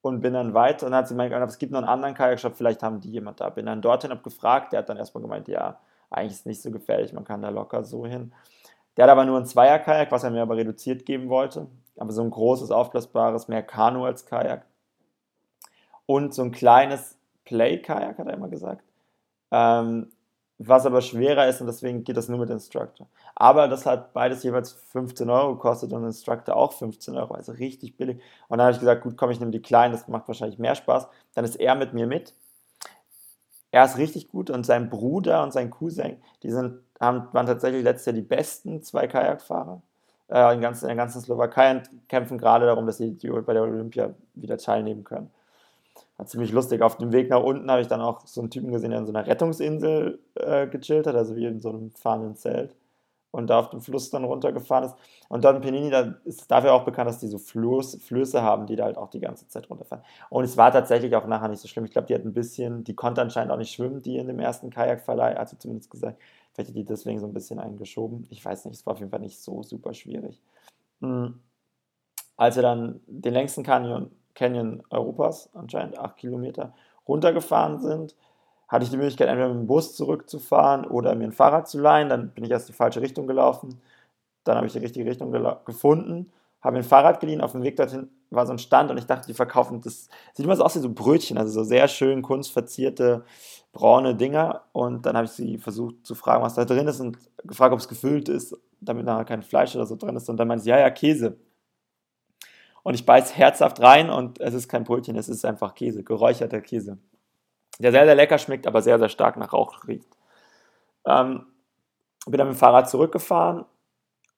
und 0.02 0.20
bin 0.20 0.34
dann 0.34 0.52
weiter 0.52 0.86
und 0.86 0.92
dann 0.92 0.98
hat 0.98 1.08
sie 1.08 1.14
gemeint, 1.14 1.32
es 1.48 1.58
gibt 1.58 1.72
noch 1.72 1.78
einen 1.78 1.88
anderen 1.88 2.14
Kajakshop, 2.14 2.56
vielleicht 2.56 2.82
haben 2.82 3.00
die 3.00 3.10
jemand 3.10 3.40
da. 3.40 3.48
Bin 3.48 3.66
dann 3.66 3.80
dorthin, 3.80 4.10
habe 4.10 4.22
gefragt, 4.22 4.72
der 4.72 4.80
hat 4.80 4.88
dann 4.88 4.96
erstmal 4.96 5.22
gemeint, 5.22 5.48
ja, 5.48 5.78
eigentlich 6.10 6.32
ist 6.32 6.40
es 6.40 6.46
nicht 6.46 6.62
so 6.62 6.70
gefährlich, 6.70 7.12
man 7.12 7.24
kann 7.24 7.40
da 7.40 7.48
locker 7.48 7.84
so 7.84 8.04
hin. 8.04 8.32
Der 8.96 9.04
hat 9.04 9.10
aber 9.10 9.24
nur 9.24 9.38
ein 9.38 9.46
Zweier-Kajak, 9.46 10.12
was 10.12 10.24
er 10.24 10.30
mir 10.30 10.42
aber 10.42 10.56
reduziert 10.56 11.06
geben 11.06 11.30
wollte. 11.30 11.68
Aber 11.96 12.12
so 12.12 12.22
ein 12.22 12.30
großes, 12.30 12.70
aufblasbares, 12.70 13.48
mehr 13.48 13.62
Kanu 13.62 14.04
als 14.04 14.26
Kajak. 14.26 14.66
Und 16.04 16.34
so 16.34 16.42
ein 16.42 16.50
kleines 16.50 17.16
Play-Kajak, 17.44 18.18
hat 18.18 18.26
er 18.26 18.34
immer 18.34 18.48
gesagt. 18.48 18.84
Ähm, 19.50 20.10
was 20.58 20.86
aber 20.86 21.00
schwerer 21.00 21.46
ist 21.48 21.60
und 21.60 21.66
deswegen 21.66 22.04
geht 22.04 22.16
das 22.16 22.28
nur 22.28 22.38
mit 22.38 22.50
Instructor. 22.50 23.06
Aber 23.34 23.68
das 23.68 23.86
hat 23.86 24.12
beides 24.12 24.42
jeweils 24.42 24.72
15 24.72 25.28
Euro 25.28 25.54
gekostet 25.54 25.92
und 25.92 26.04
Instructor 26.04 26.56
auch 26.56 26.72
15 26.72 27.16
Euro, 27.16 27.34
also 27.34 27.52
richtig 27.52 27.96
billig. 27.96 28.20
Und 28.48 28.58
dann 28.58 28.66
habe 28.66 28.72
ich 28.72 28.80
gesagt, 28.80 29.02
gut, 29.02 29.16
komm, 29.16 29.30
ich 29.30 29.40
nehme 29.40 29.50
die 29.50 29.62
kleinen, 29.62 29.92
das 29.92 30.08
macht 30.08 30.28
wahrscheinlich 30.28 30.58
mehr 30.58 30.74
Spaß. 30.74 31.08
Dann 31.34 31.44
ist 31.44 31.56
er 31.56 31.74
mit 31.74 31.94
mir 31.94 32.06
mit. 32.06 32.34
Er 33.70 33.84
ist 33.84 33.96
richtig 33.96 34.28
gut 34.28 34.50
und 34.50 34.64
sein 34.64 34.90
Bruder 34.90 35.42
und 35.42 35.52
sein 35.52 35.70
Cousin, 35.70 36.18
die 36.42 36.50
sind, 36.50 36.80
haben, 37.00 37.28
waren 37.32 37.46
tatsächlich 37.46 37.82
letztes 37.82 38.06
Jahr 38.06 38.14
die 38.14 38.20
besten 38.20 38.82
zwei 38.82 39.06
Kajakfahrer 39.06 39.80
äh, 40.28 40.54
in, 40.54 40.60
ganz, 40.60 40.82
in 40.82 40.88
der 40.88 40.96
ganzen 40.96 41.22
Slowakei 41.22 41.70
und 41.70 42.08
kämpfen 42.08 42.36
gerade 42.36 42.66
darum, 42.66 42.86
dass 42.86 42.98
sie 42.98 43.16
bei 43.46 43.54
der 43.54 43.62
Olympia 43.62 44.14
wieder 44.34 44.58
teilnehmen 44.58 45.04
können 45.04 45.30
war 46.16 46.26
ziemlich 46.26 46.52
lustig. 46.52 46.82
Auf 46.82 46.98
dem 46.98 47.12
Weg 47.12 47.30
nach 47.30 47.42
unten 47.42 47.70
habe 47.70 47.80
ich 47.82 47.88
dann 47.88 48.00
auch 48.00 48.26
so 48.26 48.40
einen 48.40 48.50
Typen 48.50 48.72
gesehen, 48.72 48.90
der 48.90 49.00
in 49.00 49.06
so 49.06 49.12
einer 49.12 49.26
Rettungsinsel 49.26 50.20
äh, 50.34 50.66
gechillt 50.68 51.06
hat, 51.06 51.16
also 51.16 51.36
wie 51.36 51.46
in 51.46 51.60
so 51.60 51.70
einem 51.70 51.90
fahrenden 51.92 52.36
Zelt 52.36 52.76
und 53.32 53.48
da 53.48 53.58
auf 53.58 53.70
dem 53.70 53.80
Fluss 53.80 54.10
dann 54.10 54.24
runtergefahren 54.24 54.84
ist. 54.84 54.94
Und 55.28 55.44
in 55.44 55.60
Penini, 55.60 55.90
da 55.90 56.14
ist 56.24 56.50
dafür 56.50 56.74
auch 56.74 56.84
bekannt, 56.84 57.08
dass 57.08 57.18
die 57.18 57.26
so 57.26 57.38
Flöß, 57.38 58.02
Flöße 58.02 58.42
haben, 58.42 58.66
die 58.66 58.76
da 58.76 58.84
halt 58.84 58.98
auch 58.98 59.08
die 59.08 59.20
ganze 59.20 59.48
Zeit 59.48 59.68
runterfahren. 59.68 60.04
Und 60.28 60.44
es 60.44 60.56
war 60.56 60.70
tatsächlich 60.70 61.16
auch 61.16 61.26
nachher 61.26 61.48
nicht 61.48 61.60
so 61.60 61.66
schlimm. 61.66 61.86
Ich 61.86 61.90
glaube, 61.90 62.06
die 62.06 62.14
hat 62.14 62.24
ein 62.24 62.34
bisschen, 62.34 62.84
die 62.84 62.94
konnte 62.94 63.22
anscheinend 63.22 63.50
auch 63.50 63.56
nicht 63.56 63.72
schwimmen, 63.72 64.02
die 64.02 64.18
in 64.18 64.26
dem 64.28 64.38
ersten 64.38 64.70
Kajakverleih, 64.70 65.44
sie 65.46 65.58
zumindest 65.58 65.90
gesagt. 65.90 66.20
Vielleicht 66.52 66.68
hat 66.68 66.76
die 66.76 66.84
deswegen 66.84 67.18
so 67.18 67.26
ein 67.26 67.32
bisschen 67.32 67.58
eingeschoben. 67.58 68.26
Ich 68.28 68.44
weiß 68.44 68.66
nicht, 68.66 68.74
es 68.74 68.86
war 68.86 68.92
auf 68.92 68.98
jeden 68.98 69.10
Fall 69.10 69.20
nicht 69.20 69.40
so 69.40 69.62
super 69.62 69.94
schwierig. 69.94 70.38
Mhm. 71.00 71.40
Als 72.36 72.56
wir 72.56 72.62
dann 72.62 73.00
den 73.06 73.32
längsten 73.32 73.62
Canyon 73.62 74.10
Canyon 74.34 74.82
Europas, 74.90 75.50
anscheinend 75.54 75.98
acht 75.98 76.16
Kilometer, 76.16 76.74
runtergefahren 77.06 77.80
sind, 77.80 78.14
hatte 78.68 78.84
ich 78.84 78.90
die 78.90 78.96
Möglichkeit, 78.96 79.28
entweder 79.28 79.48
mit 79.48 79.58
dem 79.58 79.66
Bus 79.66 79.94
zurückzufahren 79.94 80.86
oder 80.86 81.14
mir 81.14 81.24
ein 81.24 81.32
Fahrrad 81.32 81.68
zu 81.68 81.78
leihen. 81.78 82.08
Dann 82.08 82.30
bin 82.30 82.44
ich 82.44 82.50
erst 82.50 82.68
die 82.68 82.72
falsche 82.72 83.02
Richtung 83.02 83.26
gelaufen. 83.26 83.80
Dann 84.44 84.56
habe 84.56 84.66
ich 84.66 84.72
die 84.72 84.78
richtige 84.78 85.08
Richtung 85.08 85.30
gefunden, 85.64 86.32
habe 86.62 86.74
mir 86.74 86.80
ein 86.80 86.84
Fahrrad 86.84 87.20
geliehen. 87.20 87.42
Auf 87.42 87.52
dem 87.52 87.62
Weg 87.62 87.76
dorthin 87.76 88.08
war 88.30 88.46
so 88.46 88.52
ein 88.52 88.58
Stand 88.58 88.90
und 88.90 88.96
ich 88.96 89.06
dachte, 89.06 89.26
die 89.26 89.34
verkaufen 89.34 89.80
das. 89.82 90.08
Sieht 90.32 90.46
immer 90.46 90.56
so 90.56 90.64
aus 90.64 90.74
wie 90.74 90.80
so 90.80 90.90
Brötchen, 90.90 91.36
also 91.36 91.52
so 91.52 91.64
sehr 91.64 91.86
schön 91.86 92.22
kunstverzierte 92.22 93.24
braune 93.72 94.14
Dinger. 94.14 94.62
Und 94.72 95.04
dann 95.06 95.16
habe 95.16 95.26
ich 95.26 95.32
sie 95.32 95.58
versucht 95.58 96.06
zu 96.06 96.14
fragen, 96.14 96.42
was 96.42 96.54
da 96.54 96.64
drin 96.64 96.88
ist 96.88 97.00
und 97.00 97.18
gefragt, 97.44 97.72
ob 97.72 97.78
es 97.78 97.88
gefüllt 97.88 98.28
ist, 98.28 98.56
damit 98.80 99.04
nachher 99.04 99.24
kein 99.24 99.42
Fleisch 99.42 99.74
oder 99.76 99.86
so 99.86 99.96
drin 99.96 100.16
ist. 100.16 100.28
Und 100.28 100.38
dann 100.38 100.48
meinte 100.48 100.64
sie, 100.64 100.70
ja, 100.70 100.78
ja, 100.78 100.90
Käse. 100.90 101.36
Und 102.82 102.94
ich 102.94 103.06
beiß 103.06 103.36
herzhaft 103.36 103.80
rein 103.80 104.10
und 104.10 104.40
es 104.40 104.54
ist 104.54 104.68
kein 104.68 104.84
Brötchen, 104.84 105.16
es 105.16 105.28
ist 105.28 105.44
einfach 105.44 105.74
Käse, 105.74 106.02
geräucherter 106.02 106.60
Käse. 106.60 106.98
Der 107.78 107.92
sehr, 107.92 108.04
sehr 108.04 108.14
lecker 108.14 108.38
schmeckt, 108.38 108.66
aber 108.66 108.82
sehr, 108.82 108.98
sehr 108.98 109.08
stark 109.08 109.36
nach 109.36 109.52
Rauch 109.52 109.86
riecht. 109.86 110.08
Ähm, 111.06 111.46
bin 112.26 112.38
dann 112.38 112.48
mit 112.48 112.56
dem 112.56 112.58
Fahrrad 112.58 112.90
zurückgefahren 112.90 113.64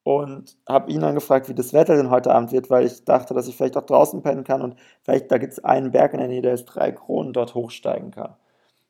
und 0.03 0.57
habe 0.69 0.91
ihn 0.91 1.01
dann 1.01 1.15
gefragt, 1.15 1.49
wie 1.49 1.55
das 1.55 1.73
Wetter 1.73 1.97
denn 1.97 2.11
heute 2.11 2.33
Abend 2.35 2.53
wird, 2.53 2.71
weil 2.71 2.87
ich 2.87 3.05
dachte, 3.05 3.35
dass 3.35 3.49
ich 3.49 3.57
vielleicht 3.57 3.77
auch 3.77 3.87
draußen 3.87 4.23
pennen 4.23 4.45
kann 4.45 4.63
und 4.63 4.77
vielleicht 5.03 5.31
da 5.31 5.39
gibt 5.39 5.55
es 5.55 5.65
einen 5.65 5.91
Berg 5.91 6.13
in 6.13 6.21
der 6.21 6.29
Nähe, 6.29 6.43
der 6.43 6.55
ist 6.55 6.67
drei 6.67 6.93
Kronen, 6.93 7.33
dort 7.33 7.55
hochsteigen 7.55 8.11
kann. 8.11 8.35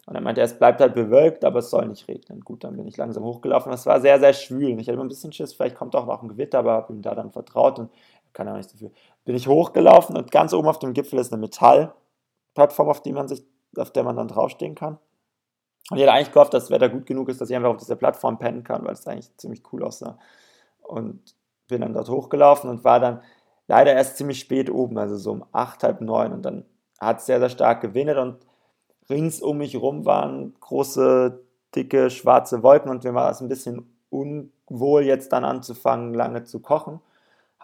Und 0.07 0.17
er 0.17 0.21
meinte, 0.21 0.43
es 0.43 0.59
bleibt 0.59 0.81
halt 0.81 0.95
bewölkt, 0.95 1.45
aber 1.45 1.61
es 1.61 1.71
soll 1.71 1.87
nicht 1.89 2.09
regnen. 2.09 2.41
Gut, 2.41 2.63
dann 2.63 2.77
bin 2.77 2.87
ich 2.87 2.97
langsam 2.99 3.25
hochgelaufen. 3.25 3.73
Es 3.73 3.87
war 3.87 4.03
sehr, 4.03 4.21
sehr 4.21 4.35
schwül. 4.35 4.79
Ich 4.79 4.87
hatte 4.87 4.93
immer 4.93 5.05
ein 5.05 5.09
bisschen 5.09 5.33
Schiss, 5.33 5.55
vielleicht 5.55 5.77
kommt 5.77 5.97
auch 5.97 6.05
noch 6.07 6.23
ein 6.23 6.29
Gewitter, 6.29 6.59
aber 6.59 6.73
habe 6.73 6.93
ihm 6.93 7.01
da 7.01 7.15
dann 7.15 7.31
vertraut 7.31 7.79
und 7.79 7.91
kann 8.35 8.49
auch 8.49 8.57
nicht 8.57 8.69
so 8.69 8.77
viel. 8.77 8.93
Bin 9.25 9.35
ich 9.35 9.49
hochgelaufen 9.49 10.17
und 10.17 10.31
ganz 10.31 10.53
oben 10.53 10.69
auf 10.69 10.79
dem 10.79 10.93
Gipfel 10.93 11.19
ist 11.19 11.33
eine 11.33 11.41
Metallplattform, 11.41 12.89
auf, 12.89 13.03
auf 13.79 13.91
der 13.93 14.05
man 14.05 14.17
dann 14.17 14.29
draufstehen 14.29 14.75
kann. 14.75 14.99
Und 15.91 15.99
ich 15.99 16.03
hatte 16.03 16.13
eigentlich 16.13 16.33
gehofft, 16.33 16.55
dass 16.55 16.65
das 16.65 16.71
Wetter 16.71 16.89
gut 16.89 17.07
genug 17.07 17.29
ist, 17.29 17.41
dass 17.41 17.51
ich 17.51 17.57
einfach 17.57 17.71
auf 17.71 17.77
dieser 17.77 17.97
Plattform 17.97 18.39
pennen 18.39 18.65
kann, 18.65 18.85
weil 18.85 18.95
es 18.95 19.07
eigentlich 19.07 19.35
ziemlich 19.37 19.63
cool 19.73 19.85
aussah. 19.85 20.19
Und 20.83 21.35
bin 21.69 21.81
dann 21.81 21.95
dort 21.95 22.09
hochgelaufen 22.09 22.69
und 22.69 22.85
war 22.85 23.01
dann 23.01 23.23
leider 23.67 23.93
erst 23.95 24.17
ziemlich 24.17 24.41
spät 24.41 24.71
oben, 24.71 24.99
also 24.99 25.17
so 25.17 25.33
um 25.33 25.45
acht, 25.53 25.83
halb 25.83 26.01
neun. 26.01 26.33
Und 26.33 26.43
dann 26.43 26.65
hat 27.01 27.19
es 27.19 27.27
sehr, 27.27 27.39
sehr 27.39 27.49
stark 27.49 27.81
gewindet 27.81 28.19
und 28.19 28.39
rings 29.09 29.41
um 29.41 29.59
mich 29.59 29.77
rum 29.77 30.05
waren 30.05 30.55
große, 30.61 31.43
dicke, 31.75 32.11
schwarze 32.11 32.63
Wolken 32.63 32.91
und 32.91 33.05
mir 33.05 33.15
war 33.15 33.31
es 33.31 33.41
ein 33.41 33.49
bisschen 33.49 33.91
unwohl, 34.11 35.05
jetzt 35.05 35.33
dann 35.33 35.45
anzufangen, 35.45 36.15
lange 36.15 36.45
zu 36.45 36.61
kochen. 36.61 37.01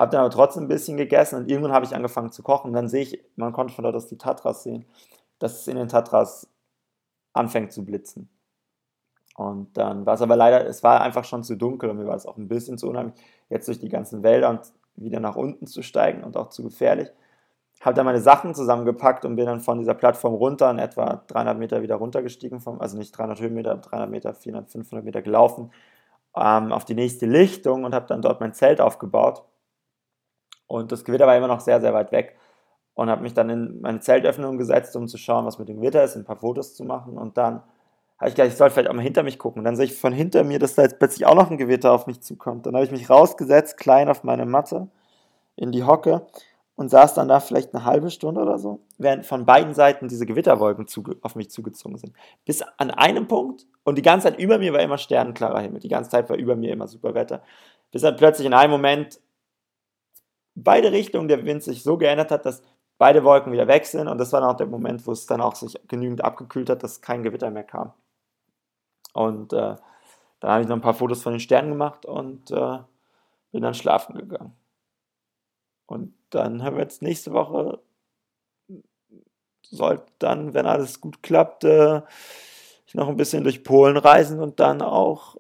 Habe 0.00 0.12
dann 0.12 0.20
aber 0.22 0.30
trotzdem 0.30 0.64
ein 0.64 0.68
bisschen 0.68 0.96
gegessen 0.96 1.36
und 1.36 1.50
irgendwann 1.50 1.74
habe 1.74 1.84
ich 1.84 1.94
angefangen 1.94 2.32
zu 2.32 2.42
kochen. 2.42 2.68
Und 2.68 2.72
dann 2.72 2.88
sehe 2.88 3.02
ich, 3.02 3.22
man 3.36 3.52
konnte 3.52 3.74
von 3.74 3.84
dort 3.84 3.94
aus 3.94 4.06
die 4.06 4.16
Tatras 4.16 4.62
sehen, 4.62 4.86
dass 5.38 5.60
es 5.60 5.68
in 5.68 5.76
den 5.76 5.88
Tatras 5.88 6.48
anfängt 7.34 7.70
zu 7.70 7.84
blitzen. 7.84 8.30
Und 9.36 9.76
dann 9.76 10.06
war 10.06 10.14
es 10.14 10.22
aber 10.22 10.36
leider, 10.36 10.64
es 10.66 10.82
war 10.82 11.02
einfach 11.02 11.26
schon 11.26 11.44
zu 11.44 11.54
dunkel 11.54 11.90
und 11.90 11.98
mir 11.98 12.06
war 12.06 12.16
es 12.16 12.24
auch 12.24 12.38
ein 12.38 12.48
bisschen 12.48 12.78
zu 12.78 12.88
unheimlich, 12.88 13.14
jetzt 13.50 13.68
durch 13.68 13.78
die 13.78 13.90
ganzen 13.90 14.22
Wälder 14.22 14.48
und 14.48 14.72
wieder 14.96 15.20
nach 15.20 15.36
unten 15.36 15.66
zu 15.66 15.82
steigen 15.82 16.24
und 16.24 16.34
auch 16.38 16.48
zu 16.48 16.62
gefährlich. 16.62 17.10
Habe 17.82 17.94
dann 17.94 18.06
meine 18.06 18.22
Sachen 18.22 18.54
zusammengepackt 18.54 19.26
und 19.26 19.36
bin 19.36 19.44
dann 19.44 19.60
von 19.60 19.80
dieser 19.80 19.94
Plattform 19.94 20.32
runter, 20.32 20.70
in 20.70 20.78
etwa 20.78 21.24
300 21.26 21.58
Meter 21.58 21.82
wieder 21.82 21.96
runtergestiegen, 21.96 22.60
vom, 22.60 22.80
also 22.80 22.96
nicht 22.96 23.12
300 23.18 23.38
Höhenmeter, 23.38 23.76
300 23.76 24.08
Meter, 24.08 24.32
400, 24.32 24.70
500 24.70 25.04
Meter 25.04 25.20
gelaufen, 25.20 25.70
ähm, 26.34 26.72
auf 26.72 26.86
die 26.86 26.94
nächste 26.94 27.26
Lichtung 27.26 27.84
und 27.84 27.94
habe 27.94 28.06
dann 28.06 28.22
dort 28.22 28.40
mein 28.40 28.54
Zelt 28.54 28.80
aufgebaut 28.80 29.44
und 30.70 30.92
das 30.92 31.04
Gewitter 31.04 31.26
war 31.26 31.36
immer 31.36 31.48
noch 31.48 31.58
sehr, 31.58 31.80
sehr 31.80 31.92
weit 31.92 32.12
weg. 32.12 32.36
Und 32.94 33.10
habe 33.10 33.22
mich 33.22 33.34
dann 33.34 33.50
in 33.50 33.80
meine 33.80 33.98
Zeltöffnung 33.98 34.56
gesetzt, 34.56 34.94
um 34.94 35.08
zu 35.08 35.18
schauen, 35.18 35.44
was 35.44 35.58
mit 35.58 35.68
dem 35.68 35.80
Gewitter 35.80 36.04
ist, 36.04 36.14
ein 36.14 36.24
paar 36.24 36.36
Fotos 36.36 36.76
zu 36.76 36.84
machen. 36.84 37.18
Und 37.18 37.36
dann 37.36 37.62
habe 38.18 38.28
ich 38.28 38.36
gedacht, 38.36 38.52
ich 38.52 38.56
soll 38.56 38.70
vielleicht 38.70 38.88
auch 38.88 38.94
mal 38.94 39.02
hinter 39.02 39.24
mich 39.24 39.38
gucken. 39.38 39.60
Und 39.60 39.64
dann 39.64 39.74
sehe 39.74 39.86
ich 39.86 39.98
von 39.98 40.12
hinter 40.12 40.44
mir, 40.44 40.60
dass 40.60 40.76
da 40.76 40.82
jetzt 40.82 41.00
plötzlich 41.00 41.26
auch 41.26 41.34
noch 41.34 41.50
ein 41.50 41.58
Gewitter 41.58 41.90
auf 41.90 42.06
mich 42.06 42.20
zukommt. 42.20 42.66
Dann 42.66 42.74
habe 42.74 42.84
ich 42.84 42.92
mich 42.92 43.10
rausgesetzt, 43.10 43.78
klein 43.78 44.08
auf 44.08 44.22
meine 44.22 44.46
Matte, 44.46 44.86
in 45.56 45.72
die 45.72 45.82
Hocke 45.82 46.24
und 46.76 46.88
saß 46.88 47.14
dann 47.14 47.26
da 47.26 47.40
vielleicht 47.40 47.74
eine 47.74 47.84
halbe 47.84 48.10
Stunde 48.10 48.40
oder 48.40 48.58
so, 48.58 48.80
während 48.96 49.26
von 49.26 49.46
beiden 49.46 49.74
Seiten 49.74 50.06
diese 50.06 50.24
Gewitterwolken 50.24 50.86
auf 51.22 51.34
mich 51.34 51.50
zugezogen 51.50 51.98
sind. 51.98 52.12
Bis 52.44 52.62
an 52.76 52.92
einem 52.92 53.26
Punkt 53.26 53.66
und 53.82 53.98
die 53.98 54.02
ganze 54.02 54.28
Zeit 54.28 54.38
über 54.38 54.58
mir 54.58 54.72
war 54.72 54.80
immer 54.80 54.98
sternenklarer 54.98 55.60
Himmel. 55.60 55.80
Die 55.80 55.88
ganze 55.88 56.10
Zeit 56.10 56.30
war 56.30 56.36
über 56.36 56.54
mir 56.54 56.72
immer 56.72 56.86
super 56.86 57.14
Wetter. 57.14 57.42
Bis 57.90 58.02
dann 58.02 58.14
plötzlich 58.14 58.46
in 58.46 58.54
einem 58.54 58.70
Moment 58.70 59.18
beide 60.54 60.92
Richtungen 60.92 61.28
der 61.28 61.44
Wind 61.44 61.62
sich 61.62 61.82
so 61.82 61.96
geändert 61.96 62.30
hat, 62.30 62.46
dass 62.46 62.62
beide 62.98 63.24
Wolken 63.24 63.52
wieder 63.52 63.66
wechseln 63.66 64.08
und 64.08 64.18
das 64.18 64.32
war 64.32 64.40
dann 64.40 64.50
auch 64.50 64.56
der 64.56 64.66
Moment, 64.66 65.06
wo 65.06 65.12
es 65.12 65.26
dann 65.26 65.40
auch 65.40 65.54
sich 65.54 65.74
genügend 65.88 66.22
abgekühlt 66.22 66.68
hat, 66.68 66.82
dass 66.82 67.00
kein 67.00 67.22
Gewitter 67.22 67.50
mehr 67.50 67.64
kam. 67.64 67.92
Und 69.12 69.52
äh, 69.52 69.76
dann 70.40 70.50
habe 70.50 70.62
ich 70.62 70.68
noch 70.68 70.76
ein 70.76 70.82
paar 70.82 70.94
Fotos 70.94 71.22
von 71.22 71.32
den 71.32 71.40
Sternen 71.40 71.70
gemacht 71.70 72.06
und 72.06 72.50
äh, 72.50 72.78
bin 73.52 73.62
dann 73.62 73.74
schlafen 73.74 74.16
gegangen. 74.16 74.56
Und 75.86 76.14
dann 76.30 76.62
haben 76.62 76.76
wir 76.76 76.82
jetzt 76.82 77.02
nächste 77.02 77.32
Woche, 77.32 77.80
sollte 79.62 80.06
dann, 80.18 80.54
wenn 80.54 80.66
alles 80.66 81.00
gut 81.00 81.22
klappt, 81.22 81.64
äh, 81.64 82.02
noch 82.94 83.08
ein 83.08 83.16
bisschen 83.16 83.44
durch 83.44 83.62
Polen 83.62 83.96
reisen 83.96 84.40
und 84.40 84.60
dann 84.60 84.82
auch 84.82 85.36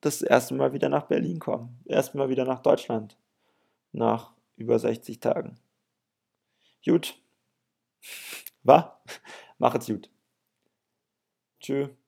das 0.00 0.22
erste 0.22 0.54
Mal 0.54 0.72
wieder 0.72 0.88
nach 0.88 1.04
Berlin 1.04 1.38
kommen. 1.38 1.80
Erstmal 1.84 2.28
wieder 2.28 2.44
nach 2.44 2.60
Deutschland. 2.60 3.16
Nach 3.92 4.33
über 4.56 4.78
60 4.78 5.20
Tagen. 5.20 5.58
Gut. 6.84 7.18
War? 8.62 9.02
Macht's 9.58 9.86
gut. 9.86 10.10
Tschüss. 11.60 12.03